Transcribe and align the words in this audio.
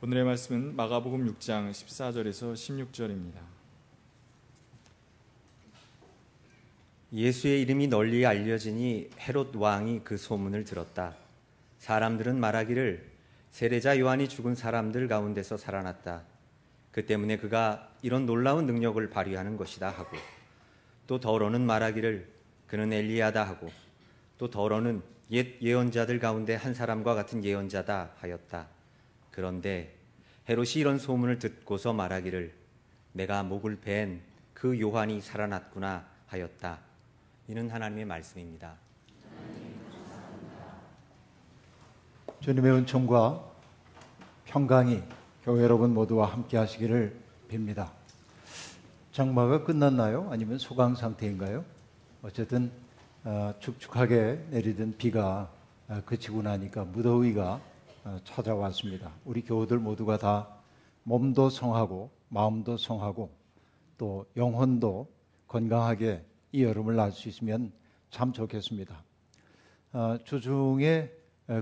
오늘의 0.00 0.22
말씀은 0.22 0.76
마가복음 0.76 1.26
6장 1.26 1.72
14절에서 1.72 2.54
16절입니다. 2.54 3.40
예수의 7.12 7.62
이름이 7.62 7.88
널리 7.88 8.24
알려지니 8.24 9.10
헤롯 9.18 9.56
왕이 9.56 10.02
그 10.04 10.16
소문을 10.16 10.62
들었다. 10.62 11.16
사람들은 11.78 12.38
말하기를 12.38 13.10
세례자 13.50 13.98
요한이 13.98 14.28
죽은 14.28 14.54
사람들 14.54 15.08
가운데서 15.08 15.56
살아났다. 15.56 16.22
그 16.92 17.04
때문에 17.04 17.36
그가 17.36 17.90
이런 18.00 18.24
놀라운 18.24 18.66
능력을 18.66 19.10
발휘하는 19.10 19.56
것이다 19.56 19.90
하고 19.90 20.16
또 21.08 21.18
더러는 21.18 21.66
말하기를 21.66 22.28
그는 22.68 22.92
엘리야다 22.92 23.42
하고 23.42 23.68
또 24.38 24.48
더러는 24.48 25.02
옛 25.32 25.60
예언자들 25.60 26.20
가운데 26.20 26.54
한 26.54 26.72
사람과 26.72 27.16
같은 27.16 27.42
예언자다 27.42 28.12
하였다. 28.18 28.77
그런데 29.38 29.94
헤롯이 30.48 30.72
이런 30.78 30.98
소문을 30.98 31.38
듣고서 31.38 31.92
말하기를 31.92 32.52
내가 33.12 33.44
목을 33.44 33.76
벤 33.76 34.28
그 34.58 34.80
요한이 34.80 35.20
살아났구나 35.20 36.04
하였다. 36.26 36.80
이는 37.46 37.70
하나님의 37.70 38.04
말씀입니다. 38.04 38.74
주님의 42.40 42.72
은총과 42.72 43.44
평강이 44.46 45.04
교회 45.44 45.62
여러분 45.62 45.94
모두와 45.94 46.32
함께 46.32 46.56
하시기를 46.56 47.16
빕니다. 47.48 47.90
장마가 49.12 49.62
끝났나요? 49.62 50.28
아니면 50.32 50.58
소강 50.58 50.96
상태인가요? 50.96 51.64
어쨌든 52.22 52.72
어, 53.22 53.54
축축하게 53.60 54.46
내리던 54.50 54.96
비가 54.98 55.48
어, 55.86 56.02
그치고 56.04 56.42
나니까 56.42 56.82
무더위가 56.86 57.52
어, 57.52 57.77
찾아왔습니다. 58.24 59.12
우리 59.24 59.42
교우들 59.42 59.78
모두가 59.78 60.18
다 60.18 60.48
몸도 61.04 61.50
성하고 61.50 62.10
마음도 62.28 62.76
성하고 62.76 63.30
또 63.96 64.26
영혼도 64.36 65.08
건강하게 65.46 66.24
이 66.52 66.62
여름을 66.62 66.96
날 66.96 67.12
수 67.12 67.28
있으면 67.28 67.72
참 68.10 68.32
좋겠습니다. 68.32 69.02
주중에 70.24 71.10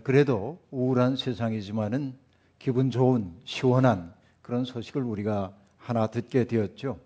그래도 0.02 0.60
우울한 0.70 1.16
세상이지만은 1.16 2.16
기분 2.58 2.90
좋은 2.90 3.32
시원한 3.44 4.14
그런 4.42 4.64
소식을 4.64 5.02
우리가 5.02 5.54
하나 5.76 6.08
듣게 6.08 6.44
되었죠. 6.44 6.98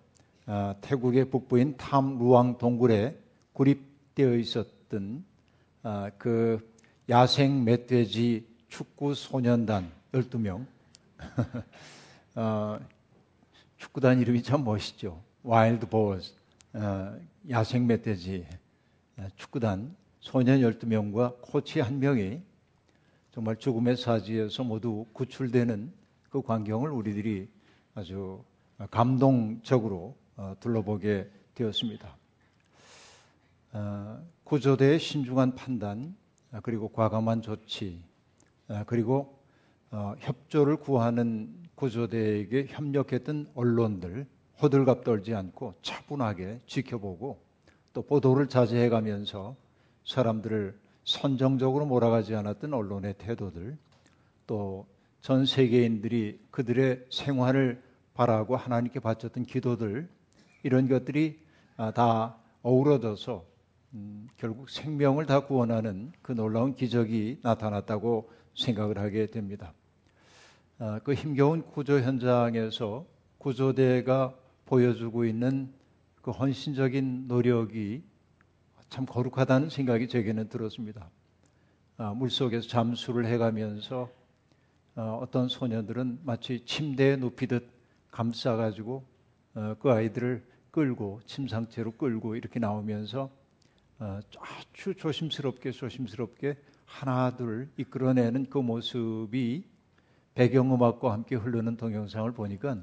태국의 0.80 1.30
북부인 1.30 1.76
탐 1.76 2.18
루앙 2.18 2.58
동굴에 2.58 3.18
고립되어 3.52 4.36
있었던 4.36 5.24
그 6.18 6.70
야생 7.08 7.64
멧돼지 7.64 8.49
축구 8.70 9.14
소년단 9.14 9.90
12명. 10.12 10.64
어, 12.36 12.80
축구단 13.76 14.20
이름이 14.20 14.42
참 14.44 14.64
멋있죠. 14.64 15.20
Wild 15.42 15.88
Boars. 15.88 16.34
어, 16.72 17.18
야생 17.50 17.86
멧돼지 17.88 18.46
어, 19.18 19.26
축구단 19.36 19.94
소년 20.20 20.60
12명과 20.60 21.40
코치 21.40 21.80
한 21.80 21.98
명이 21.98 22.40
정말 23.32 23.56
죽음의 23.56 23.96
사지에서 23.96 24.62
모두 24.62 25.04
구출되는 25.12 25.92
그 26.30 26.40
광경을 26.40 26.90
우리들이 26.90 27.48
아주 27.94 28.42
감동적으로 28.90 30.16
어, 30.36 30.54
둘러보게 30.60 31.28
되었습니다. 31.54 32.16
어, 33.72 34.26
구조대의 34.44 35.00
신중한 35.00 35.56
판단, 35.56 36.16
그리고 36.62 36.88
과감한 36.88 37.42
조치, 37.42 38.02
아, 38.04 38.09
그리고 38.86 39.38
어, 39.90 40.14
협조를 40.18 40.76
구하는 40.76 41.54
구조대에게 41.74 42.66
협력했던 42.68 43.48
언론들 43.54 44.26
호들갑 44.62 45.04
떨지 45.04 45.34
않고 45.34 45.74
차분하게 45.82 46.60
지켜보고 46.66 47.40
또 47.92 48.02
보도를 48.02 48.48
자제해 48.48 48.88
가면서 48.88 49.56
사람들을 50.04 50.78
선정적으로 51.04 51.86
몰아가지 51.86 52.34
않았던 52.34 52.72
언론의 52.74 53.14
태도들 53.18 53.76
또 54.46 54.86
전 55.20 55.44
세계인들이 55.44 56.40
그들의 56.50 57.06
생활을 57.10 57.82
바라고 58.14 58.56
하나님께 58.56 59.00
바쳤던 59.00 59.44
기도들 59.44 60.08
이런 60.62 60.88
것들이 60.88 61.38
아, 61.76 61.92
다 61.92 62.36
어우러져서 62.62 63.44
음, 63.94 64.28
결국 64.36 64.70
생명을 64.70 65.26
다 65.26 65.40
구원하는 65.40 66.12
그 66.22 66.32
놀라운 66.32 66.74
기적이 66.74 67.40
나타났다고 67.42 68.30
생각을 68.60 68.98
하게 68.98 69.26
됩니다. 69.26 69.72
아, 70.78 71.00
그 71.02 71.14
힘겨운 71.14 71.62
구조 71.62 72.00
현장에서 72.00 73.06
구조대가 73.38 74.34
보여주고 74.66 75.24
있는 75.24 75.72
그 76.22 76.30
헌신적인 76.30 77.26
노력이 77.26 78.02
참 78.88 79.06
거룩하다는 79.06 79.70
생각이 79.70 80.08
제게는 80.08 80.48
들었습니다. 80.48 81.10
아, 81.96 82.14
물속에서 82.14 82.68
잠수를 82.68 83.26
해가면서 83.26 84.10
어, 84.96 85.18
어떤 85.22 85.48
소녀들은 85.48 86.20
마치 86.24 86.64
침대에 86.64 87.16
눕히듯 87.16 87.68
감싸가지고 88.10 89.04
어, 89.54 89.74
그 89.78 89.90
아이들을 89.90 90.44
끌고 90.70 91.20
침 91.26 91.48
상태로 91.48 91.92
끌고 91.92 92.36
이렇게 92.36 92.58
나오면서 92.58 93.30
어, 93.98 94.20
아주 94.38 94.94
조심스럽게 94.94 95.72
조심스럽게 95.72 96.56
하나둘 96.90 97.70
이끌어내는 97.76 98.50
그 98.50 98.58
모습이 98.58 99.64
배경음악과 100.34 101.12
함께 101.12 101.36
흐르는 101.36 101.76
동영상을 101.76 102.30
보니까 102.32 102.82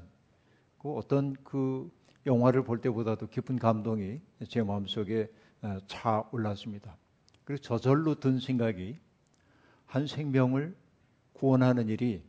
그 0.79 0.94
어떤 0.94 1.34
그 1.44 1.91
영화를 2.25 2.63
볼 2.63 2.79
때보다도 2.79 3.28
깊은 3.28 3.59
감동이 3.59 4.19
제 4.47 4.63
마음속에 4.63 5.29
어, 5.62 5.78
차 5.88 6.23
올랐습니다. 6.31 6.96
그래서 7.44 7.62
저절로 7.62 8.16
든 8.16 8.40
생각이 8.40 8.97
한 9.85 10.07
생명을 10.07 10.75
구원하는 11.34 11.90
일이 11.90 12.23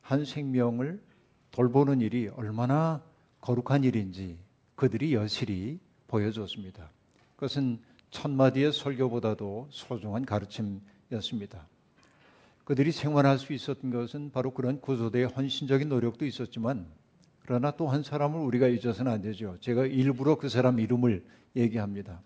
한 0.00 0.24
생명을 0.24 1.02
돌보는 1.50 2.00
일이 2.00 2.28
얼마나 2.28 3.02
거룩한 3.40 3.84
일인지 3.84 4.38
그들이 4.74 5.14
여실히 5.14 5.80
보여줬습니다. 6.08 6.90
그것은 7.36 7.80
천 8.10 8.36
마디의 8.36 8.72
설교보다도 8.72 9.68
소중한 9.70 10.24
가르침 10.24 10.80
였습니다. 11.12 11.66
그들이 12.64 12.92
생활할 12.92 13.38
수 13.38 13.52
있었던 13.52 13.90
것은 13.90 14.30
바로 14.32 14.52
그런 14.52 14.80
구조대의 14.80 15.26
헌신적인 15.26 15.88
노력도 15.88 16.24
있었지만 16.24 16.86
그러나 17.40 17.72
또 17.72 17.88
한 17.88 18.02
사람을 18.02 18.40
우리가 18.40 18.68
잊어서는 18.68 19.10
안 19.10 19.20
되죠. 19.20 19.56
제가 19.60 19.86
일부러 19.86 20.36
그 20.36 20.48
사람 20.48 20.78
이름을 20.78 21.24
얘기합니다. 21.56 22.22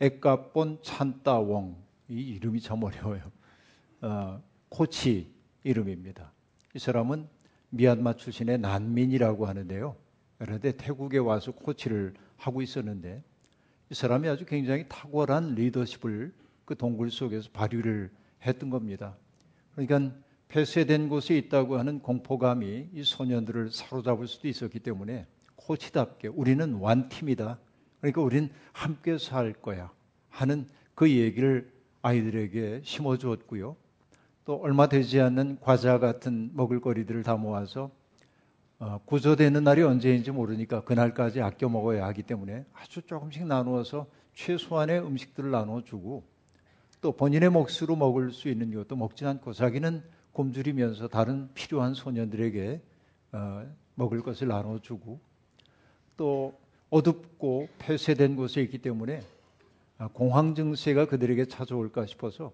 액가본 0.00 0.80
찬따웡 0.82 1.76
이 2.08 2.20
이름이 2.20 2.60
참 2.60 2.82
어려워요. 2.82 3.22
어, 4.02 4.42
코치 4.68 5.32
이름입니다. 5.62 6.30
이 6.74 6.78
사람은 6.78 7.26
미얀마 7.70 8.16
출신의 8.16 8.58
난민이라고 8.58 9.46
하는데요. 9.46 9.96
그런데 10.38 10.72
태국에 10.72 11.18
와서 11.18 11.52
코치를 11.52 12.14
하고 12.36 12.60
있었는데 12.60 13.22
이 13.90 13.94
사람이 13.94 14.28
아주 14.28 14.44
굉장히 14.44 14.84
탁월한 14.88 15.54
리더십을 15.54 16.32
그 16.64 16.76
동굴 16.76 17.10
속에서 17.10 17.50
발휘를 17.52 18.10
했던 18.46 18.70
겁니다. 18.70 19.16
그러니까 19.74 20.14
폐쇄된 20.48 21.08
곳에 21.08 21.36
있다고 21.36 21.78
하는 21.78 22.00
공포감이 22.00 22.90
이 22.92 23.02
소년들을 23.02 23.70
사로잡을 23.70 24.26
수도 24.26 24.48
있었기 24.48 24.80
때문에 24.80 25.26
코치답게 25.56 26.28
우리는 26.28 26.74
완팀이다. 26.74 27.58
그러니까 28.00 28.22
우리는 28.22 28.50
함께 28.72 29.18
살 29.18 29.52
거야 29.52 29.90
하는 30.28 30.68
그 30.94 31.10
얘기를 31.10 31.72
아이들에게 32.02 32.82
심어 32.84 33.16
주었고요. 33.16 33.76
또 34.44 34.56
얼마 34.56 34.88
되지 34.88 35.20
않는 35.20 35.58
과자 35.60 35.98
같은 35.98 36.50
먹을거리들을 36.52 37.22
다 37.22 37.36
모아서 37.36 37.90
어, 38.78 39.00
구조되는 39.06 39.64
날이 39.64 39.82
언제인지 39.82 40.30
모르니까 40.30 40.82
그날까지 40.82 41.40
아껴 41.40 41.68
먹어야 41.68 42.04
하기 42.06 42.24
때문에 42.24 42.66
아주 42.74 43.00
조금씩 43.02 43.46
나누어서 43.46 44.06
최소한의 44.34 45.00
음식들을 45.00 45.50
나눠주고 45.50 46.24
또 47.04 47.12
본인의 47.12 47.50
몫으로 47.50 47.96
먹을 47.96 48.30
수 48.30 48.48
있는 48.48 48.72
것도 48.72 48.96
먹지 48.96 49.26
않고 49.26 49.52
자기는 49.52 50.02
굶주리면서 50.32 51.08
다른 51.08 51.50
필요한 51.52 51.92
소년들에게 51.92 52.80
어, 53.32 53.70
먹을 53.94 54.22
것을 54.22 54.48
나눠주고 54.48 55.20
또 56.16 56.58
어둡고 56.88 57.68
폐쇄된 57.78 58.36
곳에 58.36 58.62
있기 58.62 58.78
때문에 58.78 59.20
아, 59.98 60.08
공황 60.14 60.54
증세가 60.54 61.04
그들에게 61.04 61.44
찾아올까 61.44 62.06
싶어서 62.06 62.52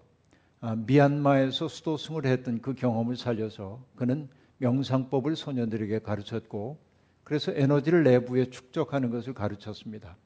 아, 0.59 0.75
미얀마에서 0.75 1.69
수도승을 1.69 2.25
했던 2.25 2.59
그 2.59 2.73
경험을 2.73 3.15
살려서 3.15 3.81
그는 3.95 4.27
명상법을 4.57 5.37
소년들에게 5.37 5.99
가르쳤고 5.99 6.77
그래서 7.23 7.53
에너지를 7.55 8.03
내부에 8.03 8.49
축적하는 8.49 9.11
것을 9.11 9.33
가르쳤습니다. 9.33 10.17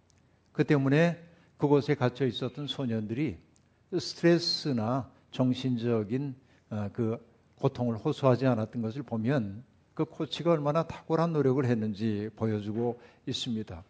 그 0.52 0.64
때문에 0.64 1.24
그곳에 1.58 1.94
갇혀 1.94 2.26
있었던 2.26 2.66
소년들이 2.66 3.46
스트레스나 3.92 5.10
정신적인 5.32 6.36
어, 6.70 6.90
그 6.94 7.18
고통을 7.56 7.98
호소하지 7.98 8.46
않았던 8.46 8.82
것을 8.82 9.04
보면 9.04 9.64
그 9.94 10.06
코치가 10.06 10.52
얼마나 10.52 10.84
탁월한 10.84 11.34
노력을 11.34 11.64
했는지 11.66 12.30
보여주고 12.36 13.00
있습니다. 13.26 13.84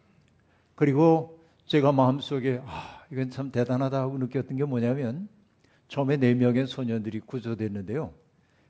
그리고 0.74 1.40
제가 1.66 1.90
마음속에 1.92 2.62
아, 2.64 3.02
이건 3.10 3.30
참 3.30 3.50
대단하다 3.50 4.00
하고 4.00 4.18
느꼈던 4.18 4.56
게 4.56 4.64
뭐냐면 4.64 5.28
처음에 5.88 6.16
네 6.16 6.34
명의 6.34 6.66
소년들이 6.66 7.20
구조됐는데요. 7.20 8.12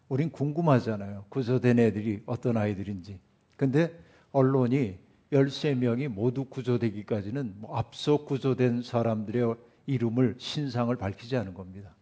우린 0.09 0.31
궁금하잖아요. 0.31 1.27
구조된 1.29 1.79
애들이 1.79 2.23
어떤 2.27 2.57
아이들인지. 2.57 3.19
근데 3.57 3.99
언론이 4.33 4.99
13명이 5.33 6.09
모두 6.09 6.45
구조되기까지는 6.45 7.55
뭐 7.59 7.77
앞서 7.77 8.25
구조된 8.25 8.83
사람들의 8.83 9.57
이름을 9.87 10.37
신상을 10.39 10.95
밝히지 10.97 11.37
않은 11.37 11.55
겁니다. 11.55 11.95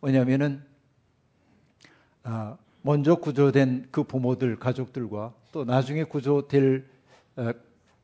왜냐하면은 0.00 0.62
아, 2.22 2.56
먼저 2.82 3.14
구조된 3.16 3.88
그 3.90 4.04
부모들 4.04 4.58
가족들과 4.58 5.34
또 5.52 5.64
나중에 5.64 6.04
구조될 6.04 6.86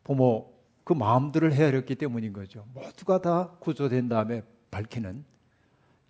부모 0.05 0.53
그 0.85 0.93
마음들을 0.93 1.53
헤아렸기 1.53 1.95
때문인 1.95 2.33
거죠. 2.33 2.67
모두가 2.75 3.21
다 3.21 3.51
구조된 3.61 4.09
다음에 4.09 4.43
밝히는 4.71 5.25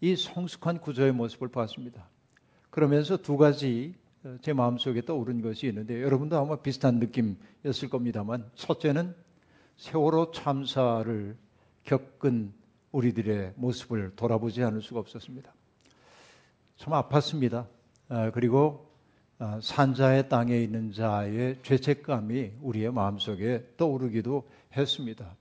이 0.00 0.16
성숙한 0.16 0.80
구조의 0.80 1.12
모습을 1.12 1.48
봤습니다. 1.48 2.08
그러면서 2.70 3.16
두 3.16 3.36
가지 3.36 3.94
어, 4.22 4.36
제 4.42 4.52
마음속에 4.52 5.02
떠오른 5.02 5.40
것이 5.40 5.66
있는데 5.68 6.02
여러분도 6.02 6.38
아마 6.38 6.56
비슷한 6.56 6.98
느낌이었을 6.98 7.88
겁니다만 7.90 8.50
첫째는 8.54 9.14
세월호 9.76 10.30
참사를 10.32 11.36
겪은 11.84 12.52
우리들의 12.92 13.54
모습을 13.56 14.12
돌아보지 14.16 14.62
않을 14.62 14.82
수가 14.82 15.00
없었습니다. 15.00 15.52
참 16.76 16.92
아팠습니다. 16.92 17.66
아, 18.08 18.30
그리고 18.30 18.90
아, 19.38 19.58
산자의 19.62 20.28
땅에 20.28 20.58
있는 20.58 20.92
자의 20.92 21.58
죄책감이 21.62 22.52
우리의 22.60 22.92
마음속에 22.92 23.66
떠오르기도 23.76 24.48
했습니다. 24.76 25.36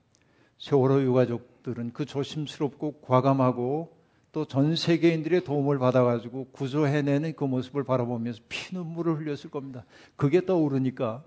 세월호 0.57 1.01
유가족들은 1.03 1.93
그 1.93 2.05
조심스럽고 2.05 3.01
과감하고 3.01 3.99
또 4.31 4.45
전 4.45 4.75
세계인들의 4.75 5.43
도움을 5.43 5.79
받아가지고 5.79 6.49
구조해내는 6.51 7.35
그 7.35 7.45
모습을 7.45 7.83
바라보면서 7.83 8.41
피눈물을 8.47 9.17
흘렸을 9.17 9.49
겁니다. 9.49 9.85
그게 10.15 10.45
떠오르니까 10.45 11.23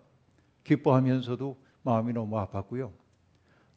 기뻐하면서도 0.64 1.56
마음이 1.82 2.12
너무 2.12 2.36
아팠고요. 2.36 2.92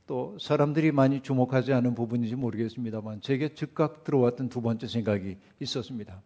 또 0.07 0.37
사람들이 0.39 0.91
많이 0.91 1.21
주목하지 1.21 1.73
않은 1.73 1.95
부분인지 1.95 2.35
모르겠습니다만 2.35 3.21
제게 3.21 3.53
즉각 3.53 4.03
들어왔던 4.03 4.49
두 4.49 4.61
번째 4.61 4.87
생각이 4.87 5.37
있었습니다. 5.59 6.21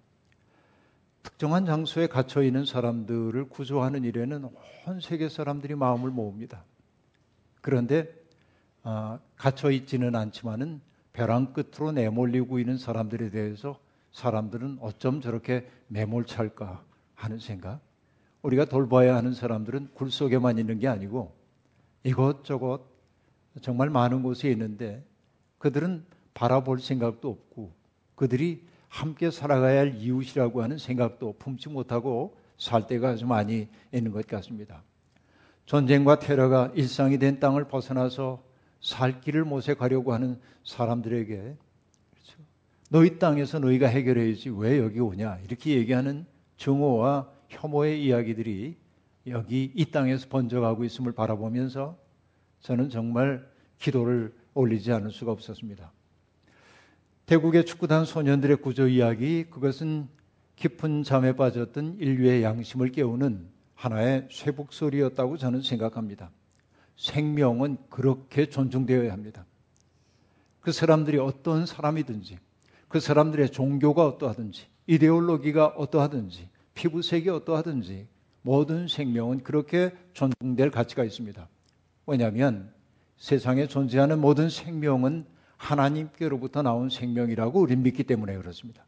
특정한 1.23 1.65
장소에 1.65 2.07
갇혀 2.07 2.43
있는 2.43 2.65
사람들을 2.65 3.49
구조하는 3.49 4.03
일에는 4.03 4.49
온 4.87 4.99
세계 5.01 5.29
사람들이 5.29 5.75
마음을 5.75 6.09
모읍니다. 6.11 6.63
그런데 7.61 8.13
아, 8.83 9.19
갇혀 9.35 9.71
있지는 9.71 10.15
않지만은 10.15 10.81
벼랑 11.13 11.53
끝으로 11.53 11.91
내몰리고 11.91 12.59
있는 12.59 12.77
사람들에 12.77 13.29
대해서 13.29 13.79
사람들은 14.11 14.79
어쩜 14.81 15.21
저렇게 15.21 15.69
매몰찰까 15.87 16.83
하는 17.15 17.39
생각. 17.39 17.81
우리가 18.41 18.65
돌봐야 18.65 19.15
하는 19.15 19.33
사람들은 19.33 19.89
굴 19.93 20.11
속에만 20.11 20.57
있는 20.57 20.79
게 20.79 20.87
아니고 20.87 21.35
이것저것 22.03 22.88
정말 23.61 23.89
많은 23.89 24.23
곳에 24.23 24.49
있는데 24.51 25.03
그들은 25.57 26.05
바라볼 26.33 26.79
생각도 26.79 27.29
없고 27.29 27.71
그들이 28.15 28.63
함께 28.87 29.29
살아가야 29.31 29.79
할 29.79 29.95
이웃이라고 29.95 30.63
하는 30.63 30.77
생각도 30.77 31.35
품지 31.37 31.69
못하고 31.69 32.35
살 32.57 32.87
때가 32.87 33.09
아주 33.09 33.25
많이 33.25 33.67
있는 33.93 34.11
것 34.11 34.25
같습니다. 34.27 34.83
전쟁과 35.65 36.19
테러가 36.19 36.71
일상이 36.75 37.19
된 37.19 37.39
땅을 37.39 37.65
벗어나서 37.67 38.43
살 38.81 39.21
길을 39.21 39.45
모색하려고 39.45 40.13
하는 40.13 40.39
사람들에게 40.63 41.35
그렇죠? 41.35 42.39
너희 42.89 43.19
땅에서 43.19 43.59
너희가 43.59 43.87
해결해야지 43.87 44.49
왜 44.49 44.79
여기 44.79 44.99
오냐 44.99 45.39
이렇게 45.45 45.75
얘기하는 45.75 46.25
증오와 46.57 47.29
혐오의 47.49 48.03
이야기들이 48.03 48.77
여기 49.27 49.71
이 49.75 49.85
땅에서 49.91 50.27
번져가고 50.29 50.83
있음을 50.85 51.11
바라보면서 51.11 51.97
저는 52.61 52.89
정말 52.89 53.47
기도를 53.77 54.33
올리지 54.53 54.91
않을 54.91 55.11
수가 55.11 55.31
없었습니다. 55.31 55.91
대국의 57.25 57.65
축구단 57.65 58.05
소년들의 58.05 58.57
구조 58.57 58.87
이야기 58.87 59.45
그것은 59.49 60.07
깊은 60.55 61.03
잠에 61.03 61.33
빠졌던 61.33 61.97
인류의 61.99 62.43
양심을 62.43 62.91
깨우는 62.91 63.47
하나의 63.75 64.27
쇠복소리였다고 64.31 65.37
저는 65.37 65.61
생각합니다. 65.61 66.31
생명은 66.97 67.77
그렇게 67.89 68.47
존중되어야 68.47 69.13
합니다. 69.13 69.45
그 70.59 70.71
사람들이 70.71 71.17
어떤 71.17 71.65
사람이든지 71.65 72.39
그 72.89 72.99
사람들의 72.99 73.51
종교가 73.51 74.05
어떠하든지 74.05 74.65
이데올로기가 74.87 75.67
어떠하든지 75.67 76.49
피부색이 76.73 77.29
어떠하든지 77.29 78.07
모든 78.41 78.87
생명은 78.87 79.43
그렇게 79.43 79.91
존중될 80.13 80.71
가치가 80.71 81.03
있습니다. 81.03 81.47
왜냐하면 82.09 82.73
세상에 83.17 83.67
존재하는 83.67 84.19
모든 84.19 84.49
생명은 84.49 85.25
하나님께로부터 85.57 86.61
나온 86.61 86.89
생명이라고 86.89 87.59
우리는 87.59 87.83
믿기 87.83 88.03
때문에 88.03 88.35
그렇습니다. 88.37 88.85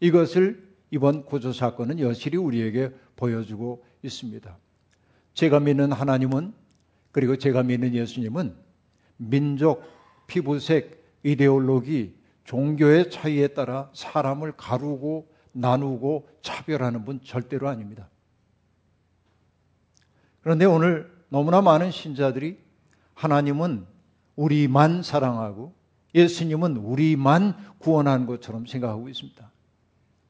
이것을 0.00 0.72
이번 0.90 1.24
구조 1.24 1.52
사건은 1.52 2.00
여실히 2.00 2.38
우리에게 2.38 2.90
보여주고 3.14 3.84
있습니다. 4.02 4.58
제가 5.34 5.60
믿는 5.60 5.92
하나님은 5.92 6.52
그리고 7.12 7.36
제가 7.36 7.62
믿는 7.62 7.94
예수님은 7.94 8.56
민족, 9.18 9.84
피부색, 10.26 11.20
이데올로기, 11.22 12.16
종교의 12.44 13.10
차이에 13.10 13.48
따라 13.48 13.90
사람을 13.94 14.52
가르고 14.56 15.30
나누고 15.52 16.28
차별하는 16.42 17.04
분 17.04 17.20
절대로 17.22 17.68
아닙니다. 17.68 18.08
그런데 20.40 20.64
오늘 20.64 21.11
너무나 21.32 21.62
많은 21.62 21.90
신자들이 21.90 22.58
하나님은 23.14 23.86
우리만 24.36 25.02
사랑하고 25.02 25.72
예수님은 26.14 26.76
우리만 26.76 27.56
구원하는 27.78 28.26
것처럼 28.26 28.66
생각하고 28.66 29.08
있습니다. 29.08 29.50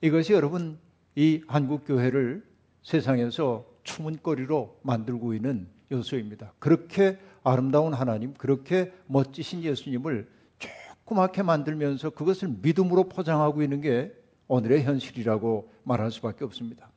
이것이 0.00 0.32
여러분 0.32 0.78
이 1.16 1.43
한국 1.49 1.84
교회를 1.84 2.46
세상에서 2.84 3.66
추문거리로 3.82 4.79
만들고 4.82 5.34
있는 5.34 5.67
요소입니다. 5.91 6.53
그렇게 6.60 7.19
아름다운 7.43 7.94
하나님, 7.94 8.32
그렇게 8.34 8.93
멋지신 9.08 9.65
예수님을 9.65 10.31
조그맣게 10.60 11.43
만들면서 11.43 12.10
그것을 12.10 12.58
믿음으로 12.62 13.08
포장하고 13.08 13.65
있는 13.65 13.81
게 13.81 14.15
오늘의 14.46 14.84
현실이라고 14.84 15.69
말할 15.82 16.12
수밖에 16.12 16.44
없습니다. 16.44 16.93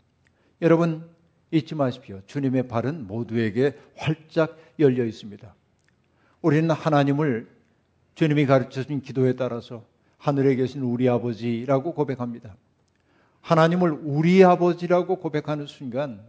여러분 0.62 1.10
잊지 1.56 1.74
마십시오. 1.76 2.22
주님의 2.28 2.68
발은 2.68 3.08
모두에게 3.08 3.78
활짝 3.96 4.58
열려 4.78 5.06
있습니다. 5.06 5.54
우리는 6.42 6.70
하나님을 6.70 7.48
주님이 8.16 8.46
가르쳐 8.46 8.84
준 8.84 9.02
기도에 9.02 9.34
따라서 9.34 9.86
하늘에 10.18 10.56
계신 10.56 10.82
우리 10.82 11.08
아버지라고 11.08 11.94
고백합니다. 11.94 12.56
하나님을 13.42 13.92
우리 14.04 14.44
아버지라고 14.44 15.18
고백하는 15.18 15.66
순간 15.68 16.22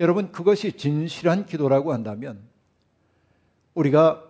여러분 0.00 0.32
그것이 0.32 0.76
진실한 0.76 1.46
기도라고 1.46 1.92
한다면 1.92 2.40
우리가 3.74 4.24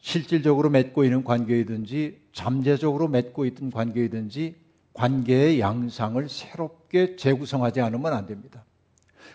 실질적으로 0.00 0.70
맺고 0.70 1.04
있는 1.04 1.24
관계이든지 1.24 2.20
잠재적으로 2.32 3.08
맺고 3.08 3.46
있던 3.46 3.70
관계이든지 3.70 4.56
관계의 4.92 5.60
양상을 5.60 6.28
새롭게 6.28 7.16
재구성하지 7.16 7.80
않으면 7.80 8.12
안 8.12 8.26
됩니다. 8.26 8.64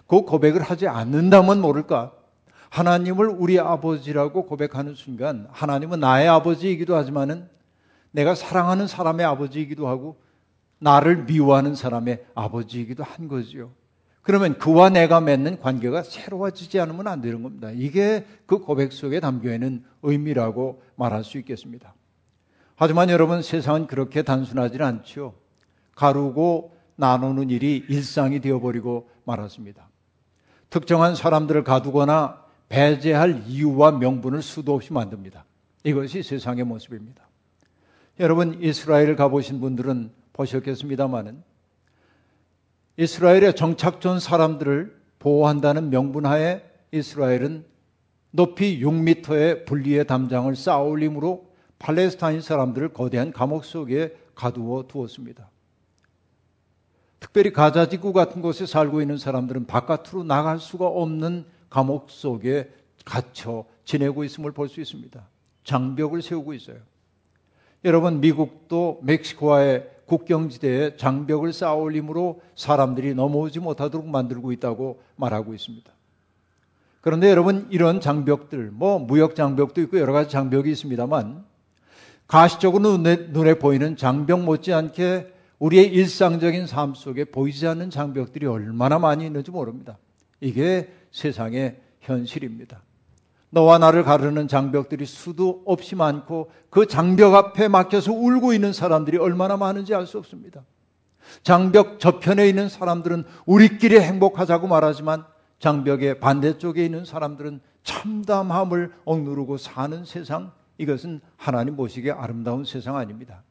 그 0.08 0.22
고백을 0.22 0.62
하지 0.62 0.88
않는다면 0.88 1.62
모를까 1.62 2.14
하나님을 2.70 3.28
우리 3.28 3.60
아버지라고 3.60 4.46
고백하는 4.46 4.96
순간 4.96 5.48
하나님은 5.52 6.00
나의 6.00 6.28
아버지이기도 6.28 6.96
하지만은 6.96 7.48
내가 8.12 8.36
사랑하는 8.36 8.88
사람의 8.88 9.26
아버지이기도 9.26 9.88
하고 9.88 10.18
나를 10.80 11.26
미워하는 11.26 11.76
사람의 11.76 12.26
아버지이기도 12.36 13.04
한 13.04 13.28
거지요. 13.28 13.72
그러면 14.22 14.58
그와 14.58 14.90
내가 14.90 15.20
맺는 15.22 15.60
관계가 15.60 16.04
새로워지지 16.04 16.80
않으면 16.80 17.08
안 17.08 17.22
되는 17.22 17.44
겁니다. 17.44 17.70
이게 17.72 18.26
그 18.46 18.60
고백 18.60 18.92
속에 18.94 19.20
담겨 19.20 19.54
있는 19.54 19.84
의미라고 20.02 20.82
말할 20.96 21.24
수 21.24 21.38
있겠습니다. 21.40 21.94
하지만 22.76 23.10
여러분 23.10 23.42
세상은 23.42 23.86
그렇게 23.86 24.24
단순하지는 24.24 24.86
않죠. 24.86 25.36
가루고 25.96 26.73
나누는 26.96 27.50
일이 27.50 27.86
일상이 27.90 28.40
되어버리고 28.40 29.10
말았습니다. 29.26 29.90
특정한 30.70 31.16
사람들을 31.16 31.64
가두거나 31.64 32.44
배제할 32.70 33.44
이유와 33.48 33.92
명분을 33.94 34.42
수도 34.42 34.74
없이 34.74 34.94
만듭니다. 34.94 35.46
이것이 35.84 36.24
세상의 36.24 36.64
모습입니다. 36.64 37.28
여러분 38.20 38.62
이스라엘 38.62 39.16
가보신 39.16 39.60
분들은 39.60 40.12
보셨겠습니다마는 40.34 41.44
이스라엘의 42.98 43.56
정착전 43.56 44.20
사람들을 44.20 45.02
보호한다는 45.20 45.90
명분하에 45.90 46.64
이스라엘은 46.92 47.66
높이 48.32 48.80
6미터의 48.82 49.66
분리의 49.66 50.06
담장을 50.06 50.56
쌓아올림으로 50.56 51.54
팔레스타인 51.80 52.42
사람들을 52.42 52.94
거대한 52.94 53.32
감옥 53.32 53.66
속에 53.66 54.16
가두어 54.36 54.86
두었습니다. 54.88 55.50
특별히 57.24 57.54
가자 57.54 57.88
지구 57.88 58.12
같은 58.12 58.42
곳에 58.42 58.66
살고 58.66 59.00
있는 59.00 59.18
사람들은 59.18 59.66
바깥으로 59.66 60.26
나갈 60.26 60.60
수가 60.60 60.88
없는 60.88 61.46
감옥 61.70 62.10
속에 62.10 62.70
갇혀 63.06 63.64
지내고 63.86 64.26
있음을 64.26 64.52
볼 64.52 64.68
수 64.68 64.82
있습니다. 64.82 65.26
장벽을 65.64 66.22
세우고 66.22 66.54
있어요. 66.54 66.76
여러분, 67.86 68.20
미국도 68.20 69.00
멕시코와의 69.04 69.90
국경지대에 70.06 70.98
장벽을 70.98 71.54
쌓아 71.54 71.76
올림으로 71.76 72.42
사람들이 72.58 73.16
넘어오지 73.16 73.62
못하도록 73.62 74.06
만들고 74.06 74.52
있다고 74.52 75.02
말하고 75.16 75.54
있습니다. 75.54 75.90
그런데 77.00 77.30
여러분, 77.30 77.68
이런 77.70 78.02
장벽들, 78.02 78.72
뭐, 78.74 79.00
무역 79.00 79.38
장벽도 79.38 79.80
있고 79.84 79.98
여러 79.98 80.12
가지 80.12 80.30
장벽이 80.30 80.70
있습니다만, 80.74 81.46
가시적으로 82.28 82.98
눈에, 82.98 83.16
눈에 83.30 83.54
보이는 83.60 83.96
장벽 83.96 84.42
못지않게 84.42 85.33
우리의 85.64 85.88
일상적인 85.94 86.68
삶 86.68 86.94
속에 86.94 87.24
보이지 87.24 87.66
않는 87.68 87.90
장벽들이 87.90 88.46
얼마나 88.46 89.00
많이 89.00 89.26
있는지 89.26 89.50
모릅니다. 89.50 89.98
이게 90.42 90.92
세상의 91.12 91.80
현실입니다. 92.02 92.82
너와 93.50 93.78
나를 93.78 94.04
가르는 94.04 94.50
장벽들이 94.50 95.06
수도 95.06 95.64
없이 95.66 95.96
많고 95.96 96.52
그 96.70 96.86
장벽 96.86 97.34
앞에 97.34 97.70
막혀서 97.70 98.12
울고 98.12 98.52
있는 98.54 98.74
사람들이 98.74 99.18
얼마나 99.18 99.56
많은지 99.56 99.96
알 99.96 100.06
수 100.06 100.18
없습니다. 100.18 100.66
장벽 101.44 101.98
저편에 101.98 102.46
있는 102.50 102.68
사람들은 102.68 103.24
우리끼리 103.46 104.02
행복하자고 104.02 104.68
말하지만 104.68 105.24
장벽의 105.60 106.20
반대쪽에 106.20 106.84
있는 106.84 107.06
사람들은 107.06 107.62
참담함을 107.84 108.92
억누르고 109.06 109.56
사는 109.56 110.04
세상, 110.04 110.52
이것은 110.78 111.22
하나님 111.38 111.78
보시기에 111.78 112.12
아름다운 112.12 112.66
세상 112.66 112.98
아닙니다. 112.98 113.44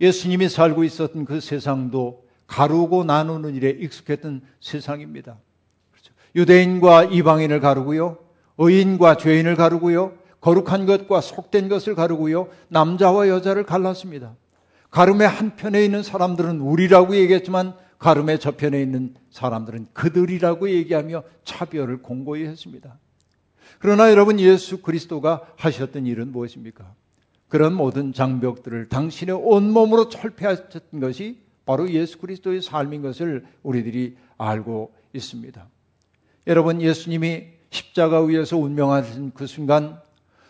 예수님이 0.00 0.48
살고 0.48 0.84
있었던 0.84 1.24
그 1.24 1.40
세상도 1.40 2.24
가르고 2.46 3.04
나누는 3.04 3.54
일에 3.54 3.70
익숙했던 3.70 4.42
세상입니다. 4.60 5.38
그렇죠. 5.90 6.12
유대인과 6.34 7.04
이방인을 7.04 7.60
가르고요. 7.60 8.18
의인과 8.58 9.16
죄인을 9.16 9.56
가르고요. 9.56 10.14
거룩한 10.40 10.86
것과 10.86 11.20
속된 11.20 11.68
것을 11.68 11.94
가르고요. 11.94 12.48
남자와 12.68 13.28
여자를 13.28 13.64
갈랐습니다. 13.64 14.36
가름의 14.90 15.28
한편에 15.28 15.84
있는 15.84 16.02
사람들은 16.02 16.60
우리라고 16.60 17.16
얘기했지만 17.16 17.74
가름의 17.98 18.38
저편에 18.38 18.80
있는 18.80 19.14
사람들은 19.30 19.88
그들이라고 19.92 20.70
얘기하며 20.70 21.22
차별을 21.44 22.02
공고히 22.02 22.44
했습니다. 22.44 22.98
그러나 23.78 24.10
여러분 24.10 24.38
예수 24.38 24.80
그리스도가 24.82 25.42
하셨던 25.56 26.06
일은 26.06 26.32
무엇입니까? 26.32 26.94
그런 27.48 27.74
모든 27.74 28.12
장벽들을 28.12 28.88
당신의 28.88 29.34
온몸으로 29.36 30.08
철폐하셨던 30.08 31.00
것이 31.00 31.38
바로 31.64 31.90
예수 31.90 32.18
그리스도의 32.18 32.62
삶인 32.62 33.02
것을 33.02 33.44
우리들이 33.62 34.16
알고 34.38 34.92
있습니다. 35.12 35.66
여러분 36.46 36.80
예수님이 36.80 37.44
십자가 37.70 38.22
위에서 38.22 38.56
운명하신 38.56 39.32
그 39.34 39.46
순간 39.46 40.00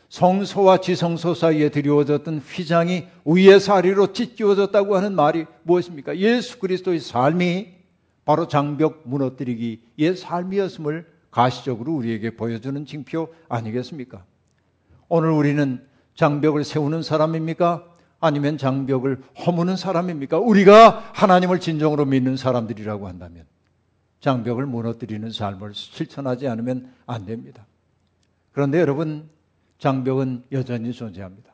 성소와 0.09 0.81
지성소 0.81 1.35
사이에 1.35 1.71
드리워졌던 1.71 2.39
휘장이 2.39 3.07
위에서 3.25 3.75
아래로 3.75 4.13
찢겨졌다고 4.13 4.97
하는 4.97 5.15
말이 5.15 5.47
무엇입니까? 5.65 6.17
예수 6.19 6.59
그리스도의 6.59 7.01
삶이 7.01 7.75
바로 8.25 8.47
장벽 8.49 9.03
무너뜨리기의 9.05 10.17
삶이었음을 10.17 11.07
가시적으로 11.31 11.95
우리에게 11.95 12.37
보여주는 12.37 12.85
징표 12.87 13.33
아니겠습니까? 13.49 14.25
오늘 15.09 15.31
우리는 15.31 15.85
장벽을 16.17 16.65
세우는 16.65 17.03
사람입니까? 17.03 17.85
아니면 18.19 18.59
장벽을 18.59 19.23
허무는 19.47 19.77
사람입니까? 19.77 20.39
우리가 20.39 21.11
하나님을 21.13 21.61
진정으로 21.61 22.07
믿는 22.07 22.37
사람들이라고 22.37 23.07
한다면 23.07 23.45
장벽을 24.21 24.67
무너뜨리는 24.67 25.31
삶을 25.31 25.75
실천하지 25.75 26.49
않으면 26.49 26.91
안 27.07 27.27
됩니다. 27.27 27.67
그런데 28.53 28.81
여러분, 28.81 29.29
장벽은 29.79 30.45
여전히 30.53 30.93
존재합니다. 30.93 31.53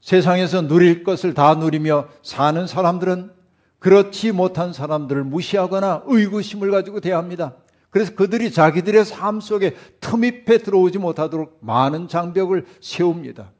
세상에서 0.00 0.66
누릴 0.66 1.04
것을 1.04 1.32
다 1.32 1.54
누리며 1.54 2.08
사는 2.22 2.66
사람들은 2.66 3.30
그렇지 3.78 4.32
못한 4.32 4.72
사람들을 4.72 5.24
무시하거나 5.24 6.02
의구심을 6.06 6.70
가지고 6.70 7.00
대합니다. 7.00 7.54
그래서 7.90 8.14
그들이 8.14 8.50
자기들의 8.50 9.04
삶 9.04 9.40
속에 9.40 9.76
틈입해 10.00 10.58
들어오지 10.58 10.98
못하도록 10.98 11.58
많은 11.60 12.08
장벽을 12.08 12.66
세웁니다. 12.80 13.52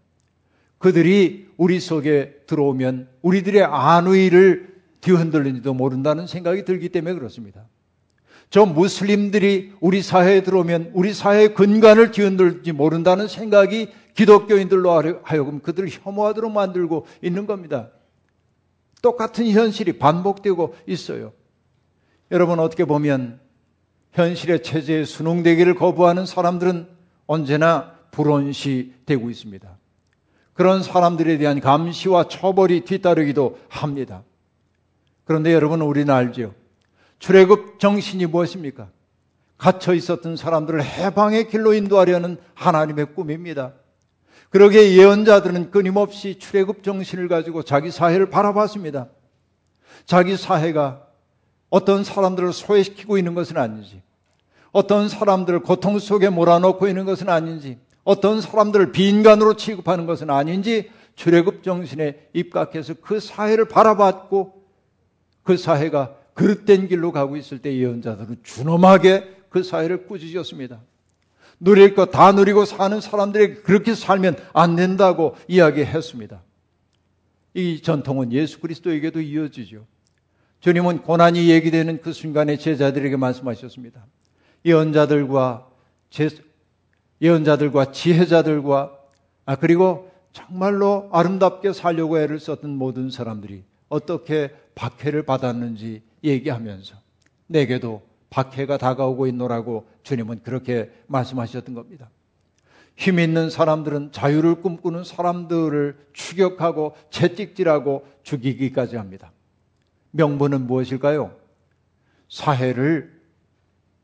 그들이 0.84 1.48
우리 1.56 1.80
속에 1.80 2.42
들어오면 2.46 3.08
우리들의 3.22 3.64
안위를 3.64 4.82
뒤흔들는지도 5.00 5.72
모른다는 5.72 6.26
생각이 6.26 6.66
들기 6.66 6.90
때문에 6.90 7.14
그렇습니다. 7.14 7.66
저 8.50 8.66
무슬림들이 8.66 9.72
우리 9.80 10.02
사회에 10.02 10.42
들어오면 10.42 10.90
우리 10.92 11.14
사회의 11.14 11.54
근간을 11.54 12.10
뒤흔들지 12.10 12.72
모른다는 12.72 13.28
생각이 13.28 13.88
기독교인들로 14.12 15.22
하여금 15.22 15.60
그들을 15.60 15.88
혐오하도록 15.90 16.52
만들고 16.52 17.06
있는 17.22 17.46
겁니다. 17.46 17.88
똑같은 19.00 19.46
현실이 19.46 19.94
반복되고 19.94 20.74
있어요. 20.86 21.32
여러분 22.30 22.58
어떻게 22.58 22.84
보면 22.84 23.40
현실의 24.12 24.62
체제에 24.62 25.06
순응되기를 25.06 25.76
거부하는 25.76 26.26
사람들은 26.26 26.88
언제나 27.26 27.94
불온시 28.10 28.92
되고 29.06 29.30
있습니다. 29.30 29.78
그런 30.54 30.82
사람들에 30.82 31.36
대한 31.38 31.60
감시와 31.60 32.28
처벌이 32.28 32.80
뒤따르기도 32.82 33.58
합니다. 33.68 34.22
그런데 35.24 35.52
여러분 35.52 35.80
우리는 35.80 36.12
알죠. 36.12 36.54
출애굽 37.18 37.78
정신이 37.80 38.26
무엇입니까? 38.26 38.88
갇혀 39.56 39.94
있었던 39.94 40.36
사람들을 40.36 40.82
해방의 40.82 41.48
길로 41.48 41.74
인도하려는 41.74 42.38
하나님의 42.54 43.14
꿈입니다. 43.14 43.72
그러기에 44.50 44.94
예언자들은 44.94 45.70
끊임없이 45.70 46.38
출애굽 46.38 46.82
정신을 46.82 47.28
가지고 47.28 47.62
자기 47.62 47.90
사회를 47.90 48.30
바라봤습니다. 48.30 49.08
자기 50.06 50.36
사회가 50.36 51.02
어떤 51.70 52.04
사람들을 52.04 52.52
소외시키고 52.52 53.18
있는 53.18 53.34
것은 53.34 53.56
아닌지, 53.56 54.02
어떤 54.70 55.08
사람들을 55.08 55.60
고통 55.60 55.98
속에 55.98 56.28
몰아넣고 56.28 56.86
있는 56.86 57.04
것은 57.04 57.28
아닌지, 57.28 57.78
어떤 58.04 58.40
사람들을 58.40 58.92
빈간으로 58.92 59.54
취급하는 59.56 60.06
것은 60.06 60.30
아닌지 60.30 60.90
출애굽 61.16 61.62
정신에 61.62 62.28
입각해서 62.32 62.94
그 63.02 63.20
사회를 63.20 63.66
바라봤고 63.66 64.62
그 65.42 65.56
사회가 65.56 66.16
그릇된 66.34 66.88
길로 66.88 67.12
가고 67.12 67.36
있을 67.36 67.60
때 67.60 67.76
예언자들은 67.76 68.38
준엄하게 68.42 69.44
그 69.48 69.62
사회를 69.62 70.06
꾸짖었습니다. 70.06 70.80
누릴 71.60 71.94
것 71.94 72.10
다 72.10 72.32
누리고 72.32 72.64
사는 72.64 73.00
사람들이 73.00 73.62
그렇게 73.62 73.94
살면 73.94 74.36
안 74.52 74.76
된다고 74.76 75.36
이야기했습니다. 75.48 76.42
이 77.54 77.80
전통은 77.80 78.32
예수 78.32 78.58
그리스도에게도 78.60 79.20
이어지죠. 79.20 79.86
주님은 80.60 81.02
고난이 81.02 81.50
얘기되는 81.50 82.00
그 82.00 82.12
순간에 82.12 82.56
제자들에게 82.56 83.16
말씀하셨습니다. 83.16 84.04
예언자들과 84.64 85.68
제, 86.10 86.28
예언자들과 87.24 87.90
지혜자들과 87.90 88.98
아 89.46 89.56
그리고 89.56 90.10
정말로 90.32 91.08
아름답게 91.10 91.72
살려고 91.72 92.18
애를 92.18 92.38
썼던 92.38 92.70
모든 92.70 93.10
사람들이 93.10 93.64
어떻게 93.88 94.54
박해를 94.74 95.22
받았는지 95.24 96.02
얘기하면서 96.22 96.96
내게도 97.46 98.02
박해가 98.28 98.76
다가오고 98.76 99.26
있노라고 99.28 99.86
주님은 100.02 100.42
그렇게 100.42 100.90
말씀하셨던 101.06 101.74
겁니다. 101.74 102.10
힘 102.96 103.18
있는 103.18 103.48
사람들은 103.48 104.12
자유를 104.12 104.56
꿈꾸는 104.56 105.04
사람들을 105.04 105.96
추격하고 106.12 106.94
채찍질하고 107.10 108.06
죽이기까지 108.22 108.96
합니다. 108.96 109.32
명분은 110.10 110.66
무엇일까요? 110.66 111.34
사회를 112.28 113.13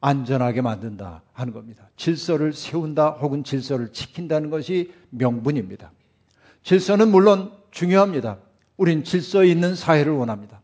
안전하게 0.01 0.63
만든다 0.63 1.23
하는 1.33 1.53
겁니다. 1.53 1.89
질서를 1.97 2.53
세운다 2.53 3.11
혹은 3.21 3.45
질서를 3.45 3.93
지킨다는 3.93 4.51
것이 4.51 4.93
명분입니다. 5.11 5.93
질서는 6.63 7.09
물론 7.11 7.53
중요합니다. 7.71 8.39
우린 8.77 9.05
질서 9.05 9.45
있는 9.45 9.75
사회를 9.75 10.13
원합니다. 10.13 10.61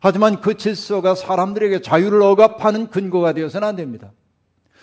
하지만 0.00 0.40
그 0.40 0.56
질서가 0.56 1.14
사람들에게 1.14 1.80
자유를 1.80 2.20
억압하는 2.22 2.88
근거가 2.88 3.32
되어서는 3.32 3.66
안 3.66 3.76
됩니다. 3.76 4.12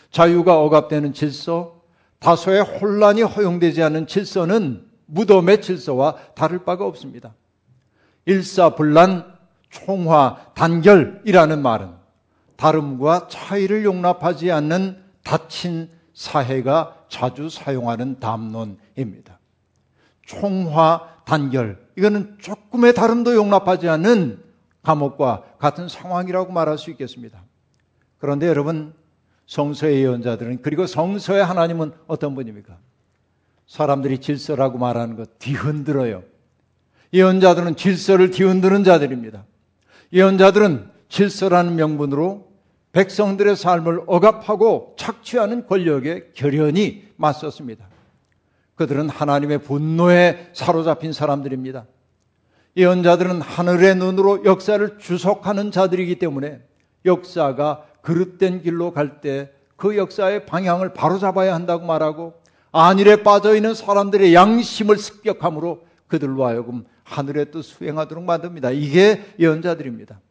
자유가 0.10 0.60
억압되는 0.60 1.14
질서, 1.14 1.82
다소의 2.20 2.62
혼란이 2.62 3.22
허용되지 3.22 3.84
않는 3.84 4.08
질서는 4.08 4.86
무덤의 5.06 5.62
질서와 5.62 6.16
다를 6.36 6.64
바가 6.64 6.86
없습니다. 6.86 7.36
일사불란, 8.26 9.34
총화, 9.70 10.52
단결이라는 10.56 11.62
말은 11.62 12.03
다름과 12.63 13.27
차이를 13.27 13.84
용납하지 13.84 14.50
않는 14.50 14.98
닫힌 15.25 15.89
사회가 16.13 17.05
자주 17.10 17.50
사용하는 17.50 18.22
담론입니다. 18.22 19.38
총화 20.25 21.10
단결. 21.25 21.86
이거는 21.98 22.38
조금의 22.39 22.93
다름도 22.93 23.36
용납하지 23.36 23.89
않는 23.89 24.41
감옥과 24.82 25.43
같은 25.60 25.89
상황이라고 25.89 26.53
말할 26.53 26.77
수 26.77 26.89
있겠습니다. 26.91 27.43
그런데 28.17 28.48
여러분, 28.48 28.93
성서의 29.46 30.01
예언자들은 30.01 30.62
그리고 30.62 30.88
성서의 30.88 31.43
하나님은 31.43 31.91
어떤 32.08 32.34
분입니까? 32.34 32.77
사람들이 33.67 34.20
질서라고 34.20 34.77
말하는 34.77 35.17
것 35.17 35.38
뒤흔들어요. 35.38 36.24
예언자들은 37.12 37.75
질서를 37.75 38.32
뒤흔드는 38.32 38.86
자들입니다. 38.86 39.43
예언자들은 40.13 40.89
질서라는 41.10 41.75
명분으로 41.75 42.53
백성들의 42.94 43.56
삶을 43.56 44.04
억압하고 44.08 44.96
착취하는 44.98 45.68
권력에 45.68 46.32
결연히 46.34 47.08
맞섰습니다. 47.18 47.86
그들은 48.76 49.10
하나님의 49.10 49.60
분노에 49.60 50.50
사로잡힌 50.54 51.12
사람들입니다. 51.12 51.86
예언자들은 52.78 53.42
하늘의 53.42 53.96
눈으로 53.96 54.46
역사를 54.46 54.98
주석하는 54.98 55.72
자들이기 55.72 56.18
때문에 56.18 56.62
역사가 57.06 57.86
그릇된 58.02 58.64
길로 58.64 58.94
갈 58.94 59.20
때 59.22 59.52
그 59.84 59.98
역사의 59.98 60.46
방향을 60.46 60.94
바로잡아야 60.94 61.54
한다고 61.54 61.86
말하고 61.86 62.36
안일에 62.72 63.18
빠져 63.18 63.54
있는 63.54 63.74
사람들의 63.74 64.34
양심을 64.34 64.98
습격함으로 64.98 65.86
그들로 66.08 66.46
하여금 66.46 66.86
하늘의 67.04 67.52
뜻 67.52 67.64
수행하도록 67.64 68.24
만듭니다. 68.24 68.72
이게 68.72 69.26
예언자들입니다. 69.40 70.22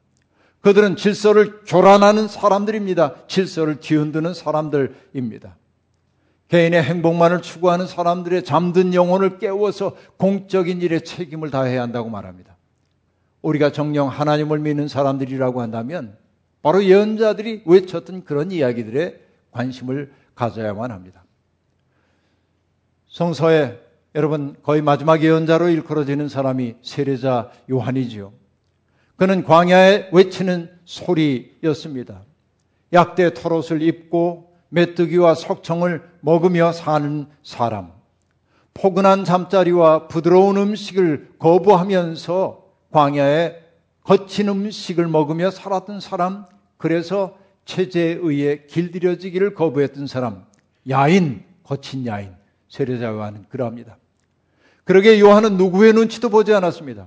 그들은 0.62 0.96
질서를 0.96 1.60
교란하는 1.66 2.28
사람들입니다. 2.28 3.26
질서를 3.26 3.80
뒤흔드는 3.80 4.32
사람들입니다. 4.32 5.56
개인의 6.48 6.82
행복만을 6.82 7.42
추구하는 7.42 7.86
사람들의 7.86 8.44
잠든 8.44 8.94
영혼을 8.94 9.38
깨워서 9.38 9.96
공적인 10.18 10.80
일에 10.82 11.00
책임을 11.00 11.50
다해야 11.50 11.82
한다고 11.82 12.10
말합니다. 12.10 12.56
우리가 13.40 13.72
정령 13.72 14.08
하나님을 14.08 14.60
믿는 14.60 14.86
사람들이라고 14.86 15.60
한다면 15.60 16.16
바로 16.62 16.84
예언자들이 16.84 17.62
외쳤던 17.66 18.24
그런 18.24 18.52
이야기들에 18.52 19.20
관심을 19.50 20.12
가져야만 20.34 20.92
합니다. 20.92 21.24
성서에 23.08 23.80
여러분 24.14 24.54
거의 24.62 24.80
마지막 24.80 25.22
예언자로 25.22 25.70
일컬어지는 25.70 26.28
사람이 26.28 26.76
세례자 26.82 27.50
요한이지요. 27.70 28.41
그는 29.22 29.44
광야에 29.44 30.08
외치는 30.10 30.68
소리였습니다. 30.84 32.22
약대 32.92 33.32
털옷을 33.32 33.80
입고 33.80 34.52
메뚜기와 34.70 35.36
석청을 35.36 36.02
먹으며 36.22 36.72
사는 36.72 37.28
사람. 37.44 37.92
포근한 38.74 39.24
잠자리와 39.24 40.08
부드러운 40.08 40.56
음식을 40.56 41.34
거부하면서 41.38 42.64
광야에 42.90 43.60
거친 44.02 44.48
음식을 44.48 45.06
먹으며 45.06 45.52
살았던 45.52 46.00
사람. 46.00 46.44
그래서 46.76 47.38
체제에 47.64 48.18
의해 48.20 48.66
길들여지기를 48.66 49.54
거부했던 49.54 50.08
사람. 50.08 50.46
야인, 50.90 51.44
거친 51.62 52.06
야인. 52.06 52.34
세례자 52.68 53.12
요한은 53.12 53.44
그러합니다. 53.50 53.98
그러게 54.82 55.20
요한은 55.20 55.58
누구의 55.58 55.92
눈치도 55.92 56.28
보지 56.28 56.52
않았습니다. 56.52 57.06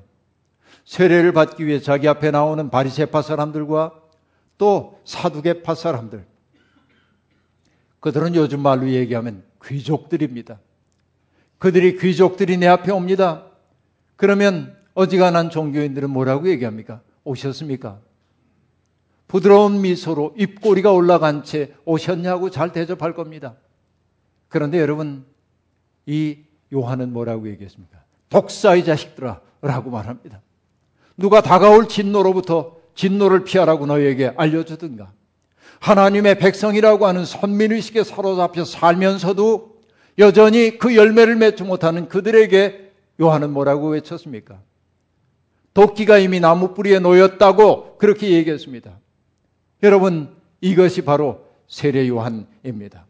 세례를 0.86 1.34
받기 1.34 1.66
위해 1.66 1.80
자기 1.80 2.08
앞에 2.08 2.32
나오는 2.32 2.70
바리세파 2.70 3.22
사람들과 3.22 4.00
또 4.58 5.02
사두개파 5.04 5.76
사람들. 5.76 6.26
그들은 8.00 8.36
요즘 8.36 8.62
말로 8.62 8.88
얘기하면 8.88 9.44
귀족들입니다. 9.64 10.60
그들이 11.58 11.98
귀족들이 11.98 12.58
내 12.58 12.68
앞에 12.68 12.92
옵니다. 12.92 13.48
그러면 14.16 14.78
어지간한 14.94 15.50
종교인들은 15.50 16.10
뭐라고 16.10 16.48
얘기합니까? 16.50 17.02
오셨습니까? 17.24 18.00
부드러운 19.28 19.82
미소로 19.82 20.36
입꼬리가 20.38 20.92
올라간 20.92 21.44
채 21.44 21.74
오셨냐고 21.84 22.52
잘 22.52 22.72
대접할 22.72 23.16
겁니다. 23.16 23.56
그런데 24.48 24.80
여러분, 24.80 25.26
이 26.06 26.38
요한은 26.72 27.12
뭐라고 27.12 27.50
얘기했습니까? 27.50 28.04
독사의 28.30 28.86
자식들아 28.86 29.42
라고 29.62 29.90
말합니다. 29.90 30.42
누가 31.18 31.42
다가올 31.42 31.88
진노로부터 31.88 32.76
진노를 32.96 33.44
피하라고 33.44 33.86
너에게 33.86 34.34
알려주든가. 34.36 35.12
하나님의 35.80 36.40
백성이라고 36.40 37.06
하는 37.06 37.26
선민의식에 37.26 38.04
사로잡혀 38.04 38.66
살면서도 38.66 39.76
여전히 40.18 40.78
그 40.78 40.96
열매를 40.96 41.36
맺지 41.36 41.64
못하는 41.64 42.08
그들에게 42.08 42.92
요한은 43.22 43.52
뭐라고 43.52 43.90
외쳤습니까? 43.90 44.62
도끼가 45.74 46.18
이미 46.18 46.40
나무 46.40 46.74
뿌리에 46.74 47.00
놓였다고 47.00 47.98
그렇게 47.98 48.32
얘기했습니다. 48.32 48.98
여러분, 49.84 50.36
이것이 50.62 51.02
바로 51.02 51.46
세례 51.68 52.08
요한입니다. 52.08 53.06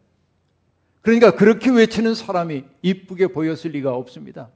그러니까 1.00 1.30
그렇게 1.30 1.70
외치는 1.70 2.16
사람이 2.16 2.64
이쁘게 2.82 3.28
보였을 3.28 3.70
리가 3.70 3.94
없습니다. 3.94 4.50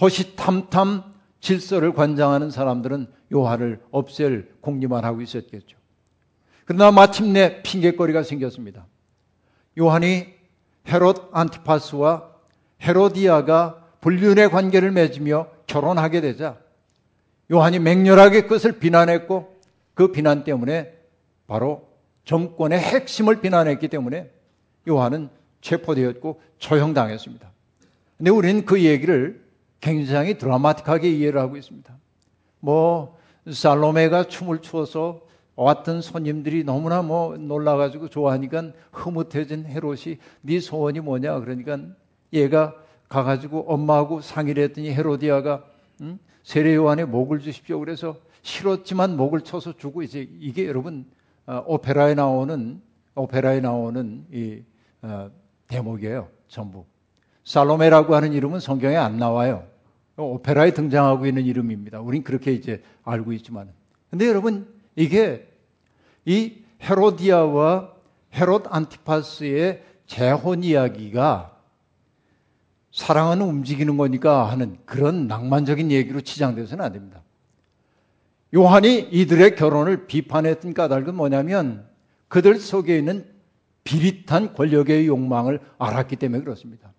호시탐탐 0.00 1.15
질서를 1.40 1.92
관장하는 1.92 2.50
사람들은 2.50 3.06
요한을 3.32 3.80
없앨 3.90 4.48
공리만 4.60 5.04
하고 5.04 5.20
있었겠죠. 5.20 5.76
그러나 6.64 6.90
마침내 6.90 7.62
핑계거리가 7.62 8.22
생겼습니다. 8.22 8.86
요한이 9.78 10.26
헤롯 10.88 11.30
안티파스와 11.32 12.30
헤로디아가 12.82 13.84
불륜의 14.00 14.50
관계를 14.50 14.90
맺으며 14.90 15.48
결혼하게 15.66 16.20
되자 16.20 16.58
요한이 17.50 17.78
맹렬하게 17.78 18.42
그것을 18.42 18.78
비난했고 18.78 19.56
그 19.94 20.12
비난 20.12 20.44
때문에 20.44 20.92
바로 21.46 21.88
정권의 22.24 22.78
핵심을 22.78 23.40
비난했기 23.40 23.88
때문에 23.88 24.30
요한은 24.88 25.28
체포되었고 25.60 26.40
처형당했습니다. 26.58 27.50
근데 28.18 28.30
우리는 28.30 28.64
그 28.64 28.82
얘기를 28.82 29.45
굉장히 29.80 30.38
드라마틱하게 30.38 31.10
이해를 31.10 31.40
하고 31.40 31.56
있습니다. 31.56 31.96
뭐 32.60 33.16
살로메가 33.50 34.24
춤을 34.24 34.60
추어서 34.60 35.20
왔던 35.54 36.02
손님들이 36.02 36.64
너무나 36.64 37.02
뭐 37.02 37.36
놀라가지고 37.36 38.08
좋아하니까 38.08 38.72
흐뭇해진 38.92 39.66
헤롯이 39.66 40.18
네 40.42 40.60
소원이 40.60 41.00
뭐냐 41.00 41.40
그러니까 41.40 41.78
얘가 42.32 42.74
가가지고 43.08 43.72
엄마하고 43.72 44.20
상의를 44.20 44.64
했더니 44.64 44.92
헤로디아가 44.92 45.64
응? 46.02 46.18
세례 46.42 46.74
요한의 46.74 47.06
목을 47.06 47.40
주십시오 47.40 47.80
그래서 47.80 48.16
싫었지만 48.42 49.16
목을 49.16 49.40
쳐서 49.40 49.72
주고 49.76 50.02
이제 50.02 50.28
이게 50.38 50.66
여러분 50.66 51.06
어, 51.46 51.62
오페라에 51.66 52.14
나오는 52.14 52.82
오페라에 53.14 53.60
나오는 53.60 54.26
이 54.30 54.62
어, 55.02 55.30
대목이에요. 55.68 56.28
전부. 56.48 56.84
살로메라고 57.46 58.14
하는 58.14 58.32
이름은 58.32 58.60
성경에 58.60 58.96
안 58.96 59.16
나와요. 59.16 59.64
오페라에 60.16 60.72
등장하고 60.72 61.26
있는 61.26 61.44
이름입니다. 61.44 62.00
우린 62.00 62.22
그렇게 62.22 62.52
이제 62.52 62.82
알고 63.04 63.32
있지만. 63.34 63.70
근데 64.10 64.26
여러분, 64.26 64.66
이게 64.96 65.48
이 66.24 66.54
헤로디아와 66.82 67.92
헤롯 68.34 68.64
안티파스의 68.68 69.82
재혼 70.06 70.64
이야기가 70.64 71.56
사랑은 72.90 73.40
움직이는 73.42 73.96
거니까 73.96 74.50
하는 74.50 74.78
그런 74.84 75.28
낭만적인 75.28 75.90
얘기로 75.90 76.22
치장돼서는 76.22 76.84
안 76.84 76.92
됩니다. 76.92 77.22
요한이 78.54 79.08
이들의 79.12 79.54
결혼을 79.54 80.06
비판했던 80.06 80.74
까닭은 80.74 81.14
뭐냐면 81.14 81.86
그들 82.28 82.58
속에 82.58 82.98
있는 82.98 83.26
비릿한 83.84 84.54
권력의 84.54 85.06
욕망을 85.06 85.60
알았기 85.78 86.16
때문에 86.16 86.42
그렇습니다. 86.42 86.95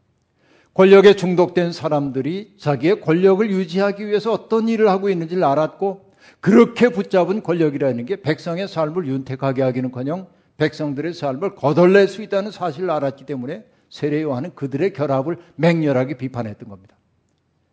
권력에 0.78 1.16
중독된 1.16 1.72
사람들이 1.72 2.54
자기의 2.58 3.02
권력을 3.02 3.50
유지하기 3.50 4.06
위해서 4.06 4.32
어떤 4.32 4.70
일을 4.70 4.90
하고 4.90 5.10
있는지를 5.10 5.44
알았고 5.44 6.12
그렇게 6.40 6.90
붙잡은 6.90 7.42
권력이라는 7.42 8.06
게 8.06 8.22
백성의 8.22 8.68
삶을 8.68 9.08
윤택하게 9.08 9.63
하기는커녕 9.63 10.28
백성들의 10.58 11.16
삶을 11.16 11.56
거덜낼 11.56 12.08
수 12.08 12.22
있다는 12.22 12.52
사실을 12.52 12.92
알았기 12.92 13.26
때문에 13.26 13.66
세례 13.90 14.22
요한은 14.22 14.54
그들의 14.54 14.94
결합을 14.94 15.38
맹렬하게 15.56 16.16
비판했던 16.18 16.70
겁니다. 16.70 16.96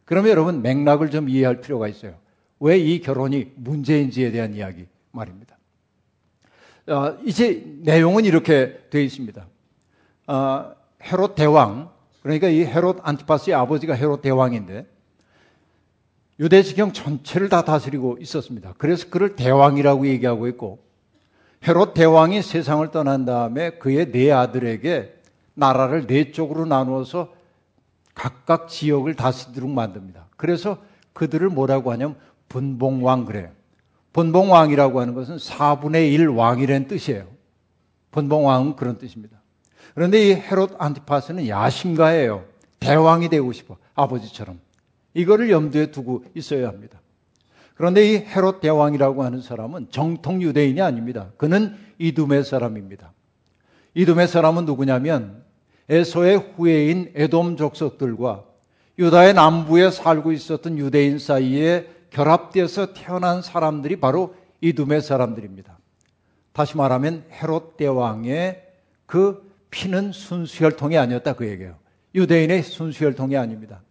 그러면 0.06 0.30
여러분 0.30 0.62
맥락을 0.62 1.10
좀 1.10 1.28
이해할 1.28 1.60
필요가 1.60 1.88
있어요. 1.88 2.14
왜 2.58 2.78
이 2.78 3.02
결혼이 3.02 3.52
문제인지에 3.56 4.30
대한 4.30 4.54
이야기 4.54 4.86
말입니다. 5.10 5.58
어, 6.86 7.18
이제 7.26 7.64
내용은 7.82 8.24
이렇게 8.24 8.78
되어 8.88 9.02
있습니다. 9.02 9.46
어, 10.28 10.72
헤롯 11.02 11.34
대왕, 11.34 11.93
그러니까 12.24 12.48
이 12.48 12.64
헤롯 12.64 13.00
안티파스의 13.02 13.54
아버지가 13.54 13.92
헤롯 13.92 14.22
대왕인데 14.22 14.86
유대 16.40 16.62
지경 16.62 16.92
전체를 16.92 17.50
다 17.50 17.64
다스리고 17.64 18.16
있었습니다. 18.18 18.72
그래서 18.78 19.10
그를 19.10 19.36
대왕이라고 19.36 20.06
얘기하고 20.06 20.48
있고 20.48 20.82
헤롯 21.68 21.92
대왕이 21.92 22.40
세상을 22.40 22.90
떠난 22.92 23.26
다음에 23.26 23.72
그의 23.72 24.10
네 24.10 24.32
아들에게 24.32 25.14
나라를 25.52 26.06
네 26.06 26.32
쪽으로 26.32 26.64
나누어서 26.64 27.30
각각 28.14 28.68
지역을 28.68 29.16
다스리도록 29.16 29.70
만듭니다. 29.70 30.28
그래서 30.38 30.78
그들을 31.12 31.50
뭐라고 31.50 31.92
하냐면 31.92 32.16
분봉왕 32.48 33.26
그래요. 33.26 33.50
분봉왕이라고 34.14 34.98
하는 34.98 35.12
것은 35.12 35.36
4분의 35.36 36.10
1 36.14 36.28
왕이라는 36.28 36.88
뜻이에요. 36.88 37.26
분봉왕은 38.12 38.76
그런 38.76 38.96
뜻입니다. 38.96 39.43
그런데 39.94 40.28
이 40.28 40.32
헤롯 40.32 40.76
안티파스는 40.78 41.48
야심가예요. 41.48 42.44
대왕이 42.80 43.28
되고 43.28 43.52
싶어. 43.52 43.76
아버지처럼. 43.94 44.60
이거를 45.14 45.50
염두에 45.50 45.90
두고 45.90 46.24
있어야 46.34 46.68
합니다. 46.68 47.00
그런데 47.74 48.08
이 48.08 48.16
헤롯 48.16 48.60
대왕이라고 48.60 49.24
하는 49.24 49.40
사람은 49.40 49.88
정통 49.90 50.42
유대인이 50.42 50.80
아닙니다. 50.80 51.30
그는 51.36 51.76
이둠의 51.98 52.44
사람입니다. 52.44 53.12
이둠의 53.94 54.28
사람은 54.28 54.64
누구냐면 54.64 55.42
에서의 55.88 56.36
후예인 56.56 57.12
에돔 57.14 57.56
족속들과 57.56 58.44
유다의 58.98 59.34
남부에 59.34 59.90
살고 59.90 60.32
있었던 60.32 60.78
유대인 60.78 61.18
사이에 61.18 61.88
결합되어서 62.10 62.92
태어난 62.92 63.42
사람들이 63.42 63.96
바로 63.96 64.34
이둠의 64.60 65.02
사람들입니다. 65.02 65.78
다시 66.52 66.76
말하면 66.76 67.24
헤롯 67.32 67.76
대왕의 67.76 68.62
그 69.06 69.43
피는 69.74 70.12
순수혈통이 70.12 70.96
아니었다 70.96 71.32
그 71.32 71.48
얘기예요. 71.48 71.76
유대인의 72.14 72.62
순수혈통이 72.62 73.36
아닙니다. 73.36 73.82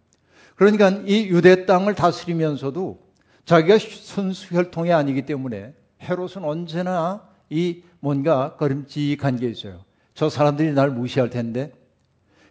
그러니까 0.56 0.88
이 1.04 1.26
유대 1.26 1.66
땅을 1.66 1.94
다스리면서도 1.94 2.98
자기가 3.44 3.76
순수혈통이 3.78 4.94
아니기 4.94 5.26
때문에 5.26 5.74
헤롯은 6.00 6.42
언제나 6.42 7.28
이 7.50 7.82
뭔가 8.00 8.56
거림직한 8.56 9.38
게 9.38 9.50
있어요. 9.50 9.84
저 10.14 10.30
사람들이 10.30 10.72
날 10.72 10.90
무시할 10.90 11.28
텐데. 11.28 11.70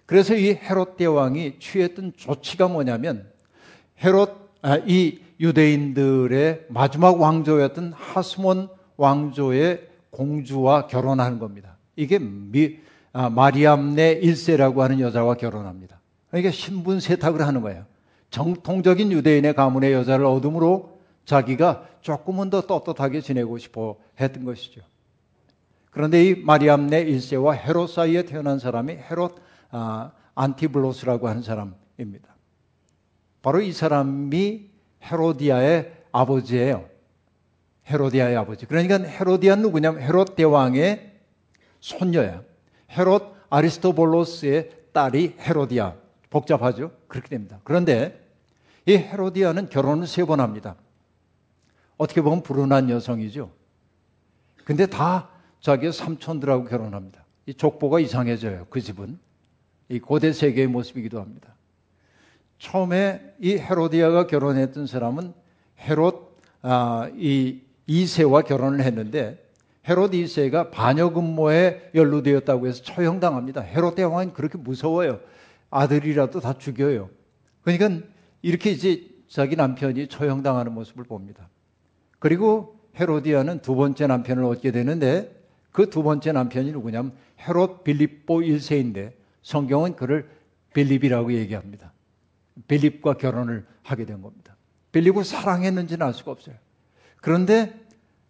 그래서 0.05 0.35
이 0.35 0.53
헤롯 0.53 0.97
대왕이 0.97 1.57
취했던 1.57 2.13
조치가 2.15 2.67
뭐냐면 2.67 3.27
헤롯 4.03 4.43
아, 4.61 4.77
이 4.85 5.19
유대인들의 5.39 6.67
마지막 6.69 7.19
왕조였던 7.19 7.93
하스몬 7.93 8.69
왕조의 8.97 9.89
공주와 10.11 10.85
결혼하는 10.85 11.39
겁니다. 11.39 11.77
이게 11.95 12.19
미, 12.19 12.77
아, 13.13 13.29
마리암네 13.29 14.21
1세라고 14.21 14.79
하는 14.79 14.99
여자와 14.99 15.35
결혼합니다. 15.35 16.01
그러니까 16.29 16.51
신분 16.51 16.99
세탁을 16.99 17.45
하는 17.45 17.61
거예요. 17.61 17.85
정통적인 18.31 19.11
유대인의 19.11 19.53
가문의 19.53 19.93
여자를 19.93 20.25
얻음으로 20.25 20.99
자기가 21.25 21.87
조금은 22.01 22.49
더 22.49 22.61
떳떳하게 22.61 23.21
지내고 23.21 23.59
싶어 23.59 23.97
했던 24.19 24.43
것이죠. 24.43 24.81
그런데 25.91 26.25
이 26.25 26.35
마리암네 26.35 27.05
1세와 27.05 27.55
헤롯 27.55 27.91
사이에 27.91 28.23
태어난 28.23 28.57
사람이 28.57 28.93
헤롯 28.93 29.35
아, 29.69 30.11
안티블로스라고 30.33 31.27
하는 31.27 31.43
사람입니다. 31.43 32.35
바로 33.43 33.61
이 33.61 33.71
사람이 33.71 34.69
헤로디아의 35.03 35.93
아버지예요. 36.11 36.85
헤로디아의 37.87 38.37
아버지. 38.37 38.65
그러니까 38.65 38.97
헤로디아 38.97 39.55
누구냐면 39.55 40.01
헤롯 40.01 40.35
대왕의 40.35 41.11
손녀야. 41.79 42.41
헤롯 42.97 43.33
아리스토볼로스의 43.49 44.71
딸이 44.93 45.35
헤로디아. 45.39 45.95
복잡하죠? 46.29 46.91
그렇게 47.07 47.29
됩니다. 47.29 47.59
그런데 47.63 48.19
이 48.85 48.93
헤로디아는 48.95 49.69
결혼을 49.69 50.07
세 50.07 50.25
번 50.25 50.39
합니다. 50.39 50.75
어떻게 51.97 52.21
보면 52.21 52.43
불운한 52.43 52.89
여성이죠. 52.89 53.51
근데 54.65 54.85
다 54.85 55.29
자기의 55.61 55.93
삼촌들하고 55.93 56.65
결혼합니다. 56.65 57.23
이 57.45 57.53
족보가 57.53 57.99
이상해져요. 57.99 58.67
그 58.69 58.81
집은. 58.81 59.19
이 59.89 59.99
고대 59.99 60.31
세계의 60.33 60.67
모습이기도 60.67 61.19
합니다. 61.21 61.55
처음에 62.57 63.35
이 63.39 63.57
헤로디아가 63.57 64.27
결혼했던 64.27 64.87
사람은 64.87 65.33
헤롯 65.79 66.37
아, 66.61 67.09
이 67.15 67.59
2세와 67.89 68.45
결혼을 68.45 68.81
했는데 68.81 69.42
헤롯 69.87 70.11
2세가 70.11 70.71
반역 70.71 71.17
음모에 71.17 71.91
연루되었다고 71.93 72.67
해서 72.67 72.83
처형당합니다. 72.83 73.61
헤롯 73.61 73.95
대왕은 73.95 74.33
그렇게 74.33 74.57
무서워요. 74.57 75.19
아들이라도 75.69 76.39
다 76.39 76.57
죽여요. 76.57 77.09
그러니까 77.63 78.05
이렇게 78.41 78.71
이제 78.71 79.09
자기 79.27 79.55
남편이 79.55 80.07
처형당하는 80.07 80.71
모습을 80.73 81.03
봅니다. 81.03 81.49
그리고 82.19 82.79
헤로디아는 82.95 83.59
두 83.59 83.75
번째 83.75 84.07
남편을 84.07 84.43
얻게 84.45 84.71
되는데 84.71 85.43
그 85.71 85.89
두 85.89 86.03
번째 86.03 86.31
남편이 86.31 86.71
누구냐면 86.71 87.13
헤롯 87.39 87.83
빌립보 87.83 88.39
1세인데 88.39 89.13
성경은 89.41 89.95
그를 89.95 90.29
빌립이라고 90.73 91.33
얘기합니다. 91.33 91.91
빌립과 92.67 93.15
결혼을 93.15 93.65
하게 93.81 94.05
된 94.05 94.21
겁니다. 94.21 94.55
빌립을 94.91 95.23
사랑했는지는 95.25 96.05
알 96.05 96.13
수가 96.13 96.31
없어요. 96.31 96.55
그런데 97.17 97.73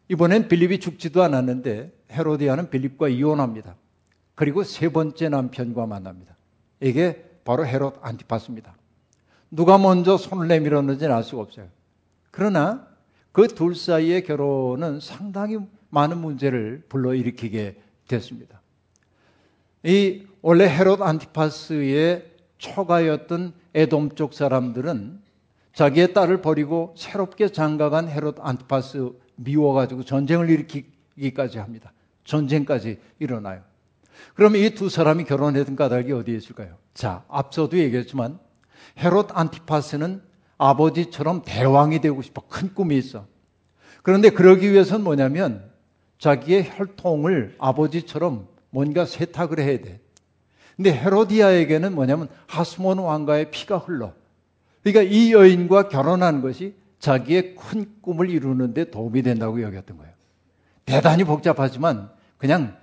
이번엔 0.10 0.48
빌립이 0.48 0.80
죽지도 0.80 1.24
않았는데 1.24 1.92
헤로디아는 2.12 2.70
빌립과 2.70 3.08
이혼합니다. 3.10 3.76
그리고 4.36 4.64
세 4.64 4.90
번째 4.90 5.30
남편과 5.30 5.86
만납니다. 5.86 6.36
이게 6.80 7.24
바로 7.46 7.66
헤롯 7.66 7.98
안티파스입니다. 8.02 8.76
누가 9.52 9.78
먼저 9.78 10.18
손을 10.18 10.48
내밀었는지는 10.48 11.14
알 11.14 11.24
수가 11.24 11.44
없어요. 11.44 11.68
그러나 12.32 12.88
그 13.32 13.48
둘 13.48 13.76
사이의 13.76 14.24
결혼은 14.24 15.00
상당히 15.00 15.58
많은 15.90 16.18
문제를 16.18 16.84
불러일으키게 16.90 17.82
됐습니다. 18.08 18.62
이 19.84 20.26
원래 20.42 20.66
헤롯 20.66 21.02
안티파스의 21.02 22.32
처가였던 22.58 23.54
에돔 23.74 24.16
쪽 24.16 24.34
사람들은 24.34 25.22
자기의 25.74 26.14
딸을 26.14 26.42
버리고 26.42 26.94
새롭게 26.98 27.50
장가간 27.50 28.08
헤롯 28.08 28.38
안티파스 28.40 29.12
미워가지고 29.36 30.04
전쟁을 30.04 30.50
일으키기까지 30.50 31.58
합니다. 31.60 31.92
전쟁까지 32.24 33.00
일어나요. 33.20 33.62
그럼 34.36 34.56
이두 34.56 34.90
사람이 34.90 35.26
결혼했던 35.26 35.76
까닭이 35.76 36.12
어디에 36.12 36.36
있을까요? 36.36 36.78
자, 36.94 37.24
앞서도 37.28 37.78
얘기했지만 37.78 38.40
헤롯 39.00 39.30
안티파스는 39.34 40.22
아버지처럼 40.58 41.42
대왕이 41.46 42.00
되고 42.00 42.22
싶어 42.22 42.44
큰 42.48 42.74
꿈이 42.74 42.98
있어. 42.98 43.26
그런데 44.02 44.30
그러기 44.30 44.72
위해서는 44.72 45.04
뭐냐면 45.04 45.70
자기의 46.20 46.72
혈통을 46.78 47.56
아버지처럼 47.60 48.48
뭔가 48.70 49.06
세탁을 49.06 49.60
해야 49.60 49.80
돼. 49.80 50.00
근데 50.76 50.92
헤로디아에게는 50.92 51.94
뭐냐면 51.94 52.28
하스몬 52.48 53.00
왕가의 53.00 53.52
피가 53.52 53.78
흘러. 53.78 54.14
그러니까 54.84 55.02
이 55.04 55.32
여인과 55.32 55.90
결혼한 55.90 56.42
것이 56.42 56.76
자기의 57.04 57.56
큰 57.56 57.86
꿈을 58.00 58.30
이루는데 58.30 58.90
도움이 58.90 59.24
된다고 59.24 59.62
여겼던 59.62 59.98
거예요. 59.98 60.14
대단히 60.86 61.26
복잡하지만 61.26 62.10
그냥 62.38 62.78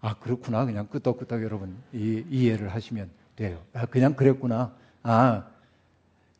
아 0.00 0.14
그렇구나 0.14 0.64
그냥 0.64 0.86
끄덕끄덕 0.86 1.42
여러분 1.42 1.76
이, 1.92 2.22
이해를 2.30 2.68
하시면 2.68 3.10
돼요. 3.34 3.60
아, 3.72 3.86
그냥 3.86 4.14
그랬구나. 4.14 4.76
아 5.02 5.46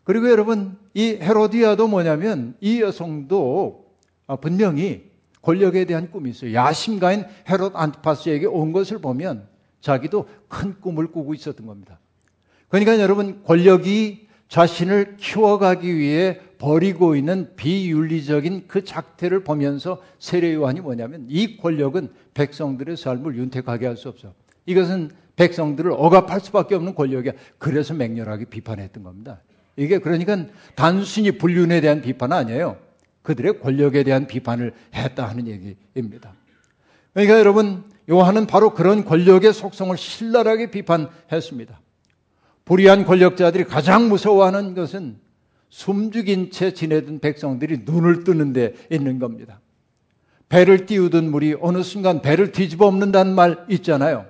그리고 0.04 0.30
여러분 0.30 0.78
이 0.94 1.18
헤로디아도 1.20 1.88
뭐냐면 1.88 2.54
이 2.60 2.80
여성도 2.80 3.92
아, 4.28 4.36
분명히 4.36 5.10
권력에 5.42 5.86
대한 5.86 6.12
꿈이 6.12 6.30
있어요. 6.30 6.54
야심가인 6.54 7.24
헤롯 7.48 7.74
안티파스에게 7.74 8.46
온 8.46 8.70
것을 8.70 9.00
보면 9.00 9.48
자기도 9.80 10.28
큰 10.46 10.80
꿈을 10.80 11.08
꾸고 11.08 11.34
있었던 11.34 11.66
겁니다. 11.66 11.98
그러니까 12.68 13.00
여러분 13.00 13.42
권력이 13.42 14.28
자신을 14.48 15.16
키워가기 15.16 15.96
위해 15.96 16.38
버리고 16.64 17.14
있는 17.14 17.54
비윤리적인 17.56 18.64
그 18.68 18.84
작태를 18.84 19.44
보면서 19.44 20.00
세례 20.18 20.54
요한이 20.54 20.80
뭐냐면 20.80 21.26
이 21.28 21.58
권력은 21.58 22.08
백성들의 22.32 22.96
삶을 22.96 23.36
윤택하게 23.36 23.86
할 23.86 23.98
수 23.98 24.08
없어. 24.08 24.32
이것은 24.64 25.10
백성들을 25.36 25.92
억압할 25.92 26.40
수밖에 26.40 26.74
없는 26.74 26.94
권력이야. 26.94 27.32
그래서 27.58 27.92
맹렬하게 27.92 28.46
비판했던 28.46 29.02
겁니다. 29.02 29.42
이게 29.76 29.98
그러니까 29.98 30.46
단순히 30.74 31.32
불륜에 31.32 31.82
대한 31.82 32.00
비판 32.00 32.32
아니에요. 32.32 32.78
그들의 33.20 33.60
권력에 33.60 34.02
대한 34.02 34.26
비판을 34.26 34.72
했다 34.94 35.28
하는 35.28 35.46
얘기입니다. 35.46 36.32
그러니까 37.12 37.38
여러분 37.40 37.84
요한은 38.08 38.46
바로 38.46 38.72
그런 38.72 39.04
권력의 39.04 39.52
속성을 39.52 39.94
신랄하게 39.98 40.70
비판했습니다. 40.70 41.78
불의한 42.64 43.04
권력자들이 43.04 43.64
가장 43.64 44.08
무서워하는 44.08 44.74
것은 44.74 45.23
숨죽인 45.74 46.52
채 46.52 46.72
지내던 46.72 47.18
백성들이 47.18 47.78
눈을 47.84 48.22
뜨는 48.22 48.52
데 48.52 48.74
있는 48.92 49.18
겁니다. 49.18 49.60
배를 50.48 50.86
띄우던 50.86 51.32
물이 51.32 51.56
어느 51.60 51.82
순간 51.82 52.22
배를 52.22 52.52
뒤집어 52.52 52.86
엎는다는 52.86 53.34
말 53.34 53.66
있잖아요. 53.68 54.24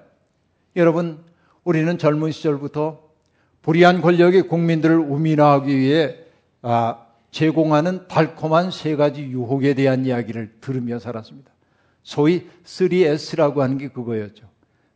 여러분, 0.75 1.19
우리는 1.63 1.99
젊은 1.99 2.33
시절부터 2.33 2.99
불의한 3.61 4.01
권력이 4.01 4.43
국민들을 4.43 4.97
우민화하기 4.99 5.77
위해 5.77 6.17
아, 6.63 7.05
제공하는 7.31 8.09
달콤한 8.09 8.71
세 8.71 8.97
가지 8.97 9.21
유혹에 9.21 9.75
대한 9.75 10.07
이야기를 10.07 10.55
들으며 10.63 10.99
살았습니다. 10.99 11.53
소위 12.03 12.49
3S라고 12.65 13.59
하는 13.59 13.77
게 13.77 13.89
그거였죠. 13.89 14.49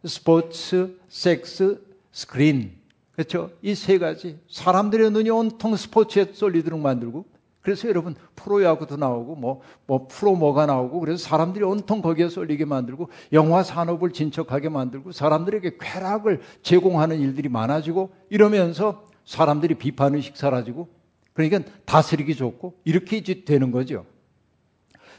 스포츠, 0.06 0.96
섹스, 1.10 1.78
스크린. 2.10 2.77
그렇죠? 3.18 3.50
이 3.62 3.74
세 3.74 3.98
가지. 3.98 4.38
사람들의 4.48 5.10
눈이 5.10 5.28
온통 5.30 5.74
스포츠에 5.74 6.26
쏠리도록 6.32 6.78
만들고 6.78 7.24
그래서 7.60 7.88
여러분 7.88 8.14
프로야구도 8.36 8.96
나오고 8.96 9.34
뭐, 9.34 9.60
뭐 9.88 10.06
프로 10.08 10.36
뭐가 10.36 10.66
나오고 10.66 11.00
그래서 11.00 11.24
사람들이 11.24 11.64
온통 11.64 12.00
거기에 12.00 12.28
쏠리게 12.28 12.64
만들고 12.64 13.08
영화 13.32 13.64
산업을 13.64 14.12
진척하게 14.12 14.68
만들고 14.68 15.10
사람들에게 15.10 15.78
쾌락을 15.80 16.42
제공하는 16.62 17.18
일들이 17.18 17.48
많아지고 17.48 18.10
이러면서 18.30 19.04
사람들이 19.24 19.74
비판 19.74 20.14
의식 20.14 20.36
사라지고 20.36 20.86
그러니까 21.32 21.68
다스리기 21.86 22.36
좋고 22.36 22.74
이렇게 22.84 23.20
되는 23.44 23.72
거죠. 23.72 24.06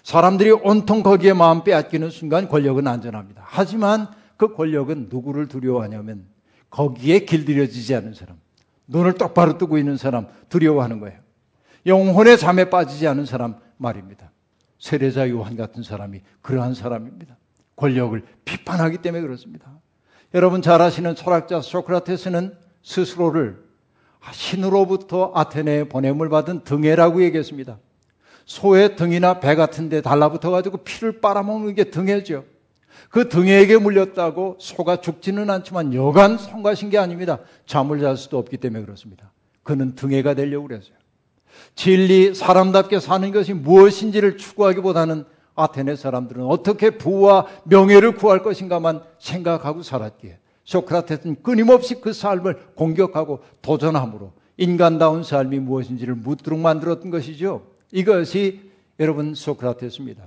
사람들이 0.04 0.52
온통 0.52 1.04
거기에 1.04 1.34
마음 1.34 1.66
빼앗기는 1.66 2.10
순간 2.12 2.48
권력은 2.48 2.88
안전합니다. 2.88 3.44
하지만 3.46 4.08
그 4.38 4.56
권력은 4.56 5.08
누구를 5.12 5.50
두려워하냐면 5.50 6.39
거기에 6.70 7.20
길들여지지 7.20 7.96
않은 7.96 8.14
사람, 8.14 8.40
눈을 8.88 9.14
똑바로 9.14 9.58
뜨고 9.58 9.78
있는 9.78 9.98
사람 9.98 10.28
두려워하는 10.50 11.00
거예요. 11.00 11.20
영혼의 11.86 12.38
잠에 12.38 12.70
빠지지 12.70 13.08
않은 13.08 13.26
사람 13.26 13.56
말입니다. 13.78 14.32
세례자 14.80 15.30
요한 15.30 15.56
같은 15.56 15.84
사람이 15.84 16.22
그러한 16.42 16.74
사람입니다. 16.74 17.38
권력을 17.76 18.22
비판하기 18.46 19.00
때문에 19.00 19.22
그렇습니다. 19.22 19.80
여러분 20.34 20.62
잘 20.62 20.82
아시는 20.82 21.16
철학자 21.16 21.62
소크라테스는 21.62 22.56
스스로를 22.84 23.64
신으로부터 24.32 25.32
아테네에 25.34 25.86
보냄을 25.86 26.30
받은 26.30 26.64
등해라고 26.64 27.24
얘기했습니다. 27.24 27.80
소의 28.46 28.96
등이나 28.96 29.40
배 29.40 29.56
같은 29.56 29.90
데 29.90 30.02
달라붙어 30.02 30.50
가지고 30.50 30.78
피를 30.78 31.22
빨아먹는 31.22 31.76
게 31.76 31.86
등해죠. 31.86 32.46
그 33.10 33.30
등해에게 33.30 33.78
물렸다고 33.78 34.58
소가 34.60 35.02
죽지는 35.02 35.50
않지만 35.50 35.94
여간 35.94 36.38
성가신 36.38 36.90
게 36.90 36.98
아닙니다. 36.98 37.40
잠을 37.66 38.00
잘 38.00 38.18
수도 38.18 38.38
없기 38.38 38.58
때문에 38.58 38.84
그렇습니다. 38.84 39.32
그는 39.64 39.96
등해가 39.96 40.34
되려고 40.34 40.68
그랬어요. 40.68 40.94
진리, 41.76 42.34
사람답게 42.34 43.00
사는 43.00 43.32
것이 43.32 43.54
무엇인지를 43.54 44.38
추구하기보다는 44.38 45.26
아테네 45.56 45.96
사람들은 45.96 46.46
어떻게 46.46 46.92
부와 46.92 47.48
명예를 47.66 48.16
구할 48.16 48.42
것인가만 48.44 49.02
생각하고 49.20 49.84
살았기에 49.84 50.40
소크라테스는 50.64 51.42
끊임없이 51.42 52.00
그 52.00 52.14
삶을 52.14 52.74
공격하고 52.76 53.40
도전함으로 53.62 54.34
인간다운 54.58 55.24
삶이 55.24 55.60
무엇인지를 55.60 56.16
묻도록 56.16 56.60
만들었던 56.60 57.10
것이죠. 57.10 57.66
이것이 57.92 58.70
여러분 59.00 59.34
소크라테스입니다. 59.34 60.24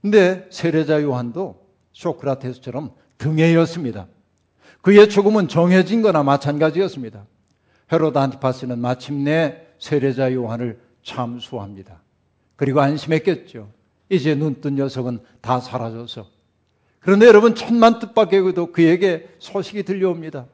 근데 0.00 0.46
세례자 0.50 1.02
요한도 1.02 1.67
소크라테스처럼 1.98 2.92
등해였습니다. 3.18 4.06
그의 4.82 5.08
죽음은 5.08 5.48
정해진 5.48 6.02
거나 6.02 6.22
마찬가지였습니다. 6.22 7.26
헤로드 7.92 8.16
안티파스는 8.18 8.78
마침내 8.78 9.66
세례자 9.78 10.32
요한을 10.32 10.78
참수합니다. 11.02 12.00
그리고 12.56 12.80
안심했겠죠. 12.80 13.70
이제 14.08 14.34
눈뜬 14.34 14.76
녀석은 14.76 15.20
다 15.40 15.60
사라져서. 15.60 16.26
그런데 17.00 17.26
여러분 17.26 17.54
천만 17.54 17.98
뜻밖에도 17.98 18.70
그에게 18.72 19.28
소식이 19.38 19.82
들려옵니다. 19.82 20.46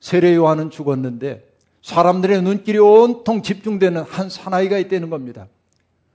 세례 0.00 0.34
요한은 0.34 0.70
죽었는데 0.70 1.46
사람들의 1.82 2.42
눈길이 2.42 2.78
온통 2.78 3.42
집중되는 3.42 4.02
한 4.02 4.30
사나이가 4.30 4.78
있다는 4.78 5.10
겁니다. 5.10 5.48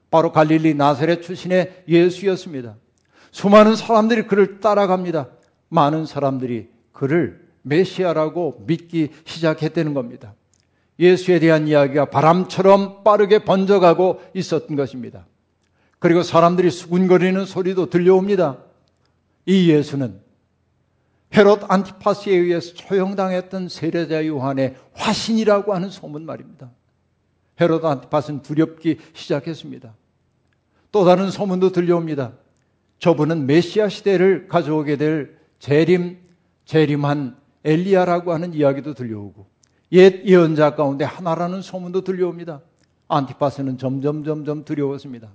바로 0.09 0.31
갈릴리 0.31 0.73
나사렛 0.75 1.21
출신의 1.21 1.83
예수였습니다. 1.87 2.75
수많은 3.33 3.75
사람들이 3.75 4.27
그를 4.27 4.59
따라갑니다. 4.59 5.27
많은 5.67 6.05
사람들이 6.05 6.69
그를 6.91 7.43
메시아라고 7.63 8.63
믿기 8.67 9.09
시작했다는 9.25 9.95
겁니다. 9.95 10.35
예수에 10.99 11.39
대한 11.39 11.67
이야기가 11.67 12.05
바람처럼 12.05 13.03
빠르게 13.03 13.43
번져가고 13.43 14.21
있었던 14.35 14.77
것입니다. 14.77 15.25
그리고 15.97 16.21
사람들이 16.21 16.69
수군거리는 16.69 17.43
소리도 17.45 17.89
들려옵니다. 17.89 18.59
이 19.47 19.71
예수는 19.71 20.21
헤롯 21.35 21.63
안티파스에 21.67 22.35
의해서 22.35 22.75
처형당했던 22.75 23.67
세례자 23.67 24.27
요한의 24.27 24.75
화신이라고 24.93 25.73
하는 25.73 25.89
소문 25.89 26.27
말입니다. 26.27 26.69
헤롯 27.59 27.83
안티파스는 27.83 28.43
두렵기 28.43 28.99
시작했습니다. 29.13 29.95
또 30.91 31.03
다른 31.03 31.31
소문도 31.31 31.71
들려옵니다. 31.71 32.42
저분은 32.99 33.47
메시아 33.47 33.89
시대를 33.89 34.47
가져오게 34.47 34.97
될 34.97 35.37
재림, 35.59 36.17
재림한 36.65 37.37
엘리야라고 37.63 38.33
하는 38.33 38.53
이야기도 38.53 38.93
들려오고 38.93 39.47
옛 39.93 40.25
예언자 40.25 40.75
가운데 40.75 41.05
하나라는 41.05 41.61
소문도 41.61 42.03
들려옵니다. 42.03 42.61
안티파스는 43.07 43.77
점점 43.77 44.23
점점 44.23 44.65
두려웠습니다. 44.65 45.29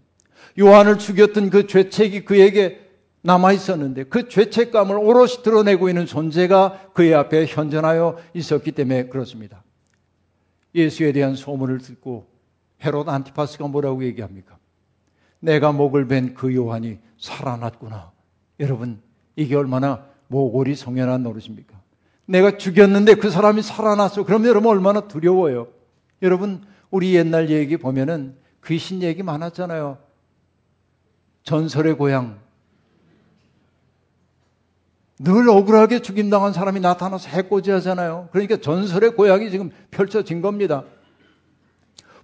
요한을 0.59 0.99
죽였던 0.99 1.51
그 1.51 1.67
죄책이 1.67 2.25
그에게 2.25 2.89
남아 3.23 3.53
있었는데 3.53 4.05
그 4.05 4.29
죄책감을 4.29 4.97
오롯이 4.97 5.43
드러내고 5.43 5.89
있는 5.89 6.07
존재가 6.07 6.91
그의 6.95 7.15
앞에 7.15 7.47
현존하여 7.47 8.19
있었기 8.35 8.73
때문에 8.73 9.09
그렇습니다. 9.09 9.65
예수에 10.75 11.13
대한 11.13 11.35
소문을 11.35 11.79
듣고 11.79 12.27
헤롯 12.85 13.09
안티파스가 13.09 13.67
뭐라고 13.69 14.05
얘기합니까? 14.05 14.58
내가 15.41 15.73
목을 15.73 16.07
벤 16.07 16.35
그 16.35 16.55
요한이 16.55 16.99
살아났구나. 17.19 18.11
여러분, 18.61 19.01
이게 19.37 19.55
얼마나 19.55 20.05
모골이 20.29 20.75
성연한 20.75 21.23
노릇입니까? 21.23 21.79
내가 22.27 22.59
죽였는데 22.59 23.15
그 23.15 23.31
사람이 23.31 23.63
살아났어. 23.63 24.25
그럼 24.25 24.45
여러분 24.47 24.71
얼마나 24.71 25.01
두려워요. 25.09 25.69
여러분, 26.23 26.63
우리 26.91 27.15
옛날 27.15 27.51
얘기 27.51 27.77
보면은 27.77 28.37
귀신 28.65 29.03
얘기 29.03 29.23
많았잖아요. 29.23 29.99
전설의 31.45 31.97
고향. 31.97 32.39
늘 35.21 35.49
억울하게 35.49 36.03
죽임당한 36.03 36.53
사람이 36.53 36.81
나타나서 36.81 37.29
해코지 37.31 37.71
하잖아요. 37.73 38.29
그러니까 38.31 38.59
전설의 38.59 39.17
고향이 39.17 39.51
지금 39.51 39.71
펼쳐진 39.91 40.43
겁니다. 40.43 40.85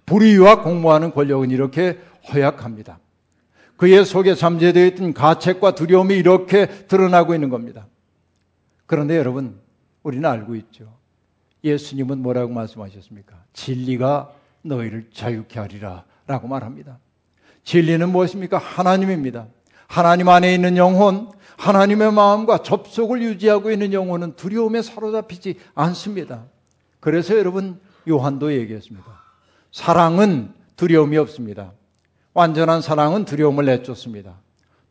불의와 0.05 0.61
공모하는 0.61 1.11
권력은 1.11 1.49
이렇게 1.51 1.99
허약합니다. 2.31 2.99
그의 3.77 4.05
속에 4.05 4.35
잠재되어 4.35 4.85
있던 4.87 5.13
가책과 5.13 5.75
두려움이 5.75 6.15
이렇게 6.15 6.67
드러나고 6.87 7.33
있는 7.33 7.49
겁니다. 7.49 7.87
그런데 8.85 9.17
여러분, 9.17 9.59
우리는 10.03 10.27
알고 10.29 10.55
있죠. 10.55 10.93
예수님은 11.63 12.19
뭐라고 12.19 12.53
말씀하셨습니까? 12.53 13.35
진리가 13.53 14.31
너희를 14.61 15.09
자유케 15.13 15.59
하리라 15.59 16.05
라고 16.27 16.47
말합니다. 16.47 16.99
진리는 17.63 18.09
무엇입니까? 18.09 18.57
하나님입니다. 18.57 19.47
하나님 19.87 20.29
안에 20.29 20.53
있는 20.53 20.77
영혼, 20.77 21.31
하나님의 21.57 22.13
마음과 22.13 22.59
접속을 22.59 23.21
유지하고 23.23 23.71
있는 23.71 23.93
영혼은 23.93 24.35
두려움에 24.35 24.81
사로잡히지 24.81 25.59
않습니다. 25.73 26.45
그래서 26.99 27.37
여러분, 27.37 27.79
요한도 28.07 28.53
얘기했습니다. 28.53 29.05
사랑은 29.71 30.53
두려움이 30.75 31.17
없습니다. 31.17 31.71
완전한 32.35 32.81
사랑은 32.81 33.23
두려움을 33.23 33.65
내쫓습니다. 33.65 34.35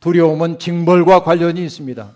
두려움은 0.00 0.59
징벌과 0.59 1.22
관련이 1.22 1.62
있습니다. 1.62 2.11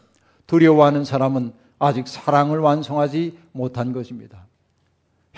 두려워하는 0.46 1.04
사람은 1.04 1.52
아직 1.78 2.08
사랑을 2.08 2.58
완성하지 2.58 3.38
못한 3.52 3.92
것입니다. 3.92 4.46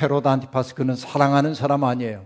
헤로드 0.01 0.29
안티파스 0.29 0.77
그는 0.77 0.95
사랑하는 0.95 1.55
사람 1.55 1.83
아니에요. 1.83 2.25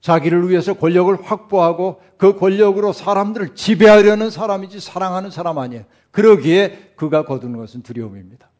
자기를 0.00 0.50
위해서 0.50 0.74
권력을 0.74 1.16
확보하고 1.22 2.02
그 2.18 2.38
권력으로 2.38 2.92
사람들을 2.92 3.54
지배하려는 3.54 4.28
사람이지 4.30 4.80
사랑하는 4.80 5.30
사람 5.30 5.58
아니에요. 5.58 5.84
그러기에 6.10 6.92
그가 6.96 7.24
거두는 7.24 7.56
것은 7.58 7.82
두려움입니다. 7.82 8.50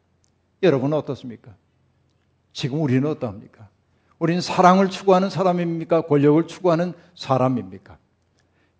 여러분은 0.63 0.97
어떻습니까? 0.97 1.53
지금 2.53 2.81
우리는 2.81 3.07
어떠합니까? 3.07 3.67
우리는 4.19 4.41
사랑을 4.41 4.89
추구하는 4.89 5.29
사람입니까? 5.29 6.03
권력을 6.03 6.47
추구하는 6.47 6.93
사람입니까? 7.13 7.97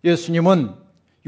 예수님은 0.06 0.72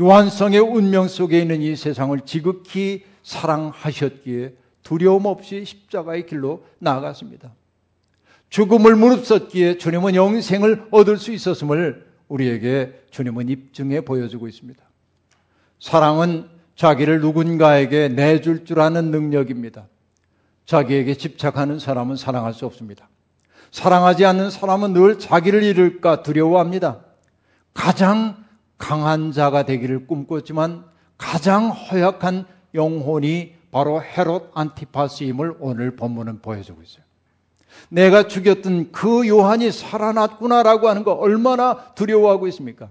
요한성의 0.00 0.60
운명 0.60 1.08
속에 1.08 1.40
있는 1.40 1.60
이 1.60 1.74
세상을 1.74 2.18
지극히 2.20 3.04
사랑하셨기에 3.24 4.54
두려움 4.82 5.26
없이 5.26 5.64
십자가의 5.64 6.26
길로 6.26 6.64
나아갔습니다. 6.78 7.52
죽음을 8.48 8.96
무릅썼기에 8.96 9.76
주님은 9.76 10.14
영생을 10.14 10.86
얻을 10.90 11.18
수 11.18 11.32
있었음을 11.32 12.06
우리에게 12.28 13.02
주님은 13.10 13.48
입증해 13.48 14.02
보여주고 14.02 14.48
있습니다. 14.48 14.82
사랑은 15.80 16.48
자기를 16.76 17.20
누군가에게 17.20 18.08
내줄 18.08 18.64
줄 18.64 18.80
아는 18.80 19.10
능력입니다. 19.10 19.88
자기에게 20.64 21.14
집착하는 21.14 21.78
사람은 21.78 22.16
사랑할 22.16 22.54
수 22.54 22.64
없습니다. 22.66 23.08
사랑하지 23.70 24.24
않는 24.24 24.50
사람은 24.50 24.92
늘 24.92 25.18
자기를 25.18 25.62
잃을까 25.62 26.22
두려워합니다. 26.22 27.00
가장 27.74 28.47
강한 28.78 29.32
자가 29.32 29.64
되기를 29.64 30.06
꿈꿨지만 30.06 30.84
가장 31.18 31.68
허약한 31.70 32.46
영혼이 32.74 33.54
바로 33.70 34.02
헤롯 34.02 34.50
안티파스임을 34.54 35.56
오늘 35.60 35.96
본문은 35.96 36.40
보여주고 36.40 36.82
있어요. 36.82 37.02
내가 37.90 38.26
죽였던 38.26 38.92
그 38.92 39.28
요한이 39.28 39.70
살아났구나라고 39.70 40.88
하는 40.88 41.04
거 41.04 41.12
얼마나 41.12 41.92
두려워하고 41.94 42.46
있습니까? 42.48 42.88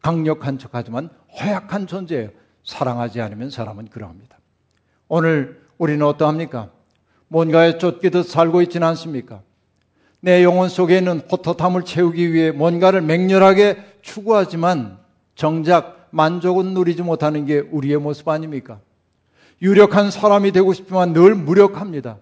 강력한 0.00 0.58
척하지만 0.58 1.08
허약한 1.40 1.86
존재예요. 1.86 2.30
사랑하지 2.64 3.20
않으면 3.20 3.50
사람은 3.50 3.88
그러합니다. 3.88 4.38
오늘 5.08 5.62
우리는 5.78 6.04
어떠합니까? 6.04 6.70
뭔가에 7.28 7.78
쫓기듯 7.78 8.26
살고 8.26 8.62
있지는 8.62 8.86
않습니까? 8.88 9.42
내 10.20 10.44
영혼 10.44 10.68
속에 10.68 10.98
있는 10.98 11.20
호토탐을 11.20 11.84
채우기 11.84 12.32
위해 12.32 12.50
뭔가를 12.52 13.02
맹렬하게 13.02 13.98
추구하지만 14.02 15.01
정작 15.34 16.08
만족은 16.10 16.74
누리지 16.74 17.02
못하는 17.02 17.46
게 17.46 17.58
우리의 17.58 17.98
모습 17.98 18.28
아닙니까? 18.28 18.80
유력한 19.60 20.10
사람이 20.10 20.52
되고 20.52 20.72
싶지만 20.72 21.12
늘 21.12 21.34
무력합니다. 21.34 22.18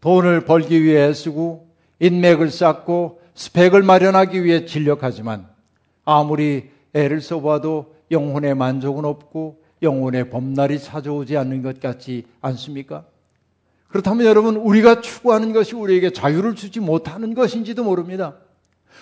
돈을 0.00 0.44
벌기 0.44 0.82
위해 0.82 1.08
애쓰고 1.08 1.68
인맥을 2.00 2.50
쌓고 2.50 3.20
스펙을 3.34 3.82
마련하기 3.82 4.44
위해 4.44 4.64
진력하지만 4.64 5.46
아무리 6.04 6.70
애를 6.94 7.20
써봐도 7.20 7.94
영혼의 8.10 8.54
만족은 8.54 9.04
없고 9.04 9.62
영혼의 9.82 10.30
봄날이 10.30 10.78
찾아오지 10.78 11.36
않는 11.36 11.62
것 11.62 11.80
같지 11.80 12.24
않습니까? 12.40 13.04
그렇다면 13.88 14.26
여러분, 14.26 14.56
우리가 14.56 15.00
추구하는 15.00 15.52
것이 15.52 15.74
우리에게 15.74 16.10
자유를 16.10 16.54
주지 16.54 16.80
못하는 16.80 17.34
것인지도 17.34 17.84
모릅니다. 17.84 18.36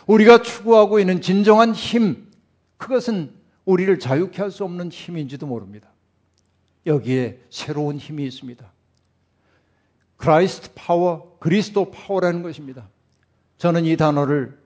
우리가 0.06 0.42
추구하고 0.42 0.98
있는 0.98 1.20
진정한 1.20 1.72
힘, 1.72 2.26
그것은 2.76 3.32
우리를 3.64 3.98
자유케 3.98 4.42
할 4.42 4.50
수 4.50 4.64
없는 4.64 4.90
힘인지도 4.90 5.46
모릅니다. 5.46 5.88
여기에 6.86 7.40
새로운 7.50 7.96
힘이 7.96 8.24
있습니다. 8.26 8.64
Christ 10.16 10.70
Power, 10.74 11.36
그리스도 11.40 11.90
파워라는 11.90 12.42
것입니다. 12.42 12.88
저는 13.58 13.84
이 13.86 13.96
단어를 13.96 14.58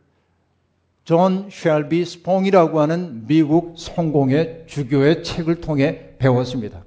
존 1.04 1.48
쉘비 1.50 2.04
스퐁이라고 2.04 2.80
하는 2.80 3.26
미국 3.26 3.78
성공회 3.78 4.64
주교의 4.66 5.22
책을 5.22 5.60
통해 5.60 6.16
배웠습니다. 6.18 6.84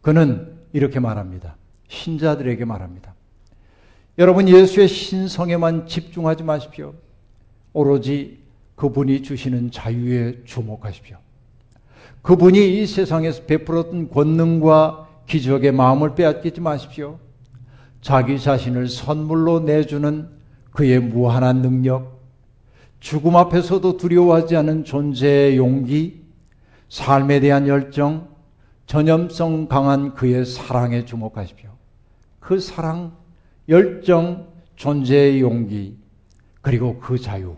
그는 0.00 0.58
이렇게 0.72 0.98
말합니다. 0.98 1.56
신자들에게 1.88 2.64
말합니다. 2.64 3.14
여러분 4.18 4.48
예수의 4.48 4.88
신성에만 4.88 5.86
집중하지 5.86 6.42
마십시오. 6.42 6.94
오로지 7.72 8.42
그분이 8.78 9.22
주시는 9.24 9.72
자유에 9.72 10.44
주목하십시오. 10.44 11.18
그분이 12.22 12.80
이 12.80 12.86
세상에서 12.86 13.42
베풀었던 13.42 14.10
권능과 14.10 15.08
기적의 15.26 15.72
마음을 15.72 16.14
빼앗기지 16.14 16.60
마십시오. 16.60 17.18
자기 18.00 18.38
자신을 18.40 18.88
선물로 18.88 19.60
내주는 19.60 20.28
그의 20.70 21.00
무한한 21.00 21.60
능력, 21.60 22.20
죽음 23.00 23.36
앞에서도 23.36 23.96
두려워하지 23.96 24.54
않은 24.56 24.84
존재의 24.84 25.56
용기, 25.56 26.22
삶에 26.88 27.40
대한 27.40 27.66
열정, 27.66 28.28
전염성 28.86 29.66
강한 29.66 30.14
그의 30.14 30.46
사랑에 30.46 31.04
주목하십시오. 31.04 31.70
그 32.38 32.60
사랑, 32.60 33.12
열정, 33.68 34.46
존재의 34.76 35.40
용기, 35.40 35.96
그리고 36.60 36.98
그 37.00 37.18
자유. 37.18 37.56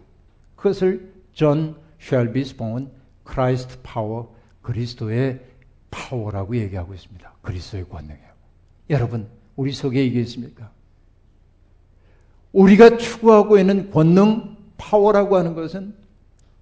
그것을 0.56 1.09
존 1.40 1.74
쉘비 1.98 2.44
스퐁은 2.44 2.90
Christ 3.24 3.78
Power, 3.82 4.36
그리스도의 4.60 5.40
파워라고 5.90 6.54
얘기하고 6.54 6.92
있습니다. 6.92 7.32
그리스도의 7.40 7.88
권능이에요. 7.88 8.28
여러분, 8.90 9.26
우리 9.56 9.72
속에 9.72 10.04
이게 10.04 10.20
있습니까? 10.20 10.70
우리가 12.52 12.98
추구하고 12.98 13.58
있는 13.58 13.90
권능, 13.90 14.54
파워라고 14.76 15.38
하는 15.38 15.54
것은 15.54 15.94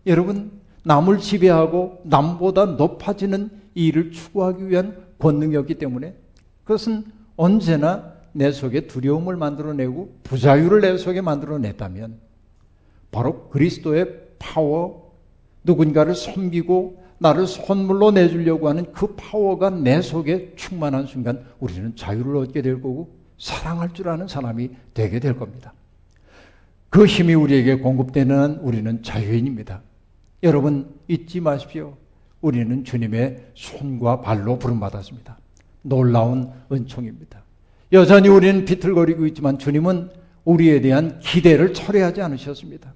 여러분, 0.06 0.52
남을 0.84 1.18
지배하고 1.18 2.02
남보다 2.04 2.66
높아지는 2.66 3.50
일을 3.74 4.12
추구하기 4.12 4.68
위한 4.68 5.08
권능이었기 5.18 5.74
때문에 5.74 6.14
그것은 6.62 7.04
언제나 7.34 8.14
내 8.30 8.52
속에 8.52 8.86
두려움을 8.86 9.36
만들어내고 9.36 10.20
부자유를 10.22 10.82
내 10.82 10.96
속에 10.96 11.20
만들어냈다면 11.20 12.20
바로 13.10 13.48
그리스도의 13.48 14.27
파워, 14.38 15.14
누군가를 15.64 16.14
섬기고 16.14 17.02
나를 17.18 17.46
선물로 17.46 18.12
내주려고 18.12 18.68
하는 18.68 18.92
그 18.92 19.14
파워가 19.16 19.70
내 19.70 20.00
속에 20.00 20.52
충만한 20.56 21.06
순간 21.06 21.44
우리는 21.58 21.94
자유를 21.96 22.36
얻게 22.36 22.62
될 22.62 22.80
거고 22.80 23.16
사랑할 23.38 23.92
줄 23.92 24.08
아는 24.08 24.28
사람이 24.28 24.70
되게 24.94 25.20
될 25.20 25.36
겁니다. 25.36 25.72
그 26.90 27.06
힘이 27.06 27.34
우리에게 27.34 27.76
공급되는 27.76 28.60
우리는 28.62 29.02
자유인입니다. 29.02 29.82
여러분 30.42 30.94
잊지 31.08 31.40
마십시오. 31.40 31.96
우리는 32.40 32.84
주님의 32.84 33.50
손과 33.54 34.20
발로 34.20 34.58
부름받았습니다. 34.58 35.38
놀라운 35.82 36.50
은총입니다. 36.70 37.42
여전히 37.92 38.28
우리는 38.28 38.64
비틀거리고 38.64 39.26
있지만 39.26 39.58
주님은 39.58 40.10
우리에 40.44 40.80
대한 40.80 41.18
기대를 41.18 41.74
철회하지 41.74 42.22
않으셨습니다. 42.22 42.94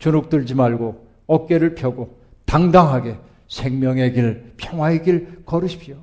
주눅 0.00 0.30
들지 0.30 0.54
말고 0.54 1.06
어깨를 1.26 1.76
펴고 1.76 2.18
당당하게 2.46 3.16
생명의 3.48 4.12
길, 4.12 4.54
평화의 4.56 5.04
길 5.04 5.44
걸으십시오. 5.44 5.98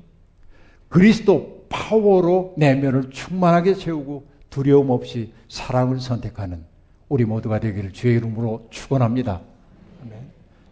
그리스도 0.88 1.66
파워로 1.68 2.54
내면을 2.56 3.10
충만하게 3.10 3.74
채우고 3.74 4.26
두려움 4.48 4.90
없이 4.90 5.34
사랑을 5.48 6.00
선택하는 6.00 6.64
우리 7.10 7.24
모두가 7.24 7.60
되기를 7.60 7.92
주의 7.92 8.16
이름으로 8.16 8.68
축원합니다. 8.70 9.42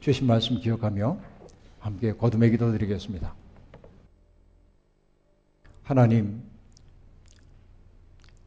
주신 0.01 0.27
말씀 0.27 0.59
기억하며 0.61 1.19
함께 1.81 2.13
거듭의 2.13 2.53
기도 2.53 2.71
드리겠습니다. 2.71 3.35
하나님, 5.83 6.43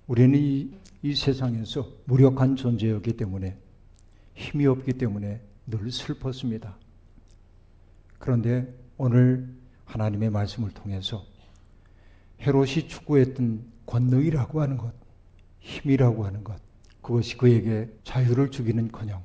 우리는 0.07 0.39
이, 0.39 0.69
이 1.03 1.15
세상에서 1.15 1.85
무력한 2.05 2.55
존재였기 2.55 3.17
때문에 3.17 3.57
힘이 4.39 4.67
없기 4.67 4.93
때문에 4.93 5.41
늘 5.67 5.91
슬펐습니다. 5.91 6.77
그런데 8.17 8.73
오늘 8.97 9.53
하나님의 9.83 10.29
말씀을 10.29 10.71
통해서 10.71 11.25
헤롯이 12.39 12.87
추구했던 12.87 13.65
권능이라고 13.85 14.61
하는 14.61 14.77
것, 14.77 14.93
힘이라고 15.59 16.25
하는 16.25 16.43
것, 16.43 16.59
그것이 17.01 17.37
그에게 17.37 17.93
자유를 18.05 18.49
주기는 18.49 18.91
커녕 18.91 19.23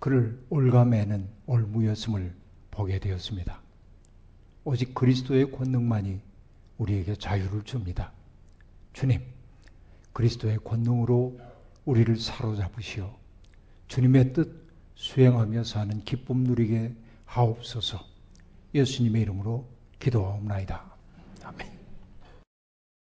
그를 0.00 0.44
올가매는 0.50 1.28
올무였음을 1.46 2.34
보게 2.72 2.98
되었습니다. 2.98 3.62
오직 4.64 4.92
그리스도의 4.92 5.52
권능만이 5.52 6.20
우리에게 6.78 7.14
자유를 7.14 7.62
줍니다. 7.62 8.12
주님, 8.92 9.22
그리스도의 10.12 10.58
권능으로 10.64 11.38
우리를 11.84 12.16
사로잡으시어 12.16 13.25
주님의 13.88 14.32
뜻 14.32 14.66
수행하며 14.94 15.64
사는 15.64 16.02
기쁨 16.04 16.44
누리게 16.44 16.94
하옵소서. 17.24 18.04
예수님의 18.74 19.22
이름으로 19.22 19.66
기도하옵나이다. 19.98 20.84
아멘. 21.44 21.75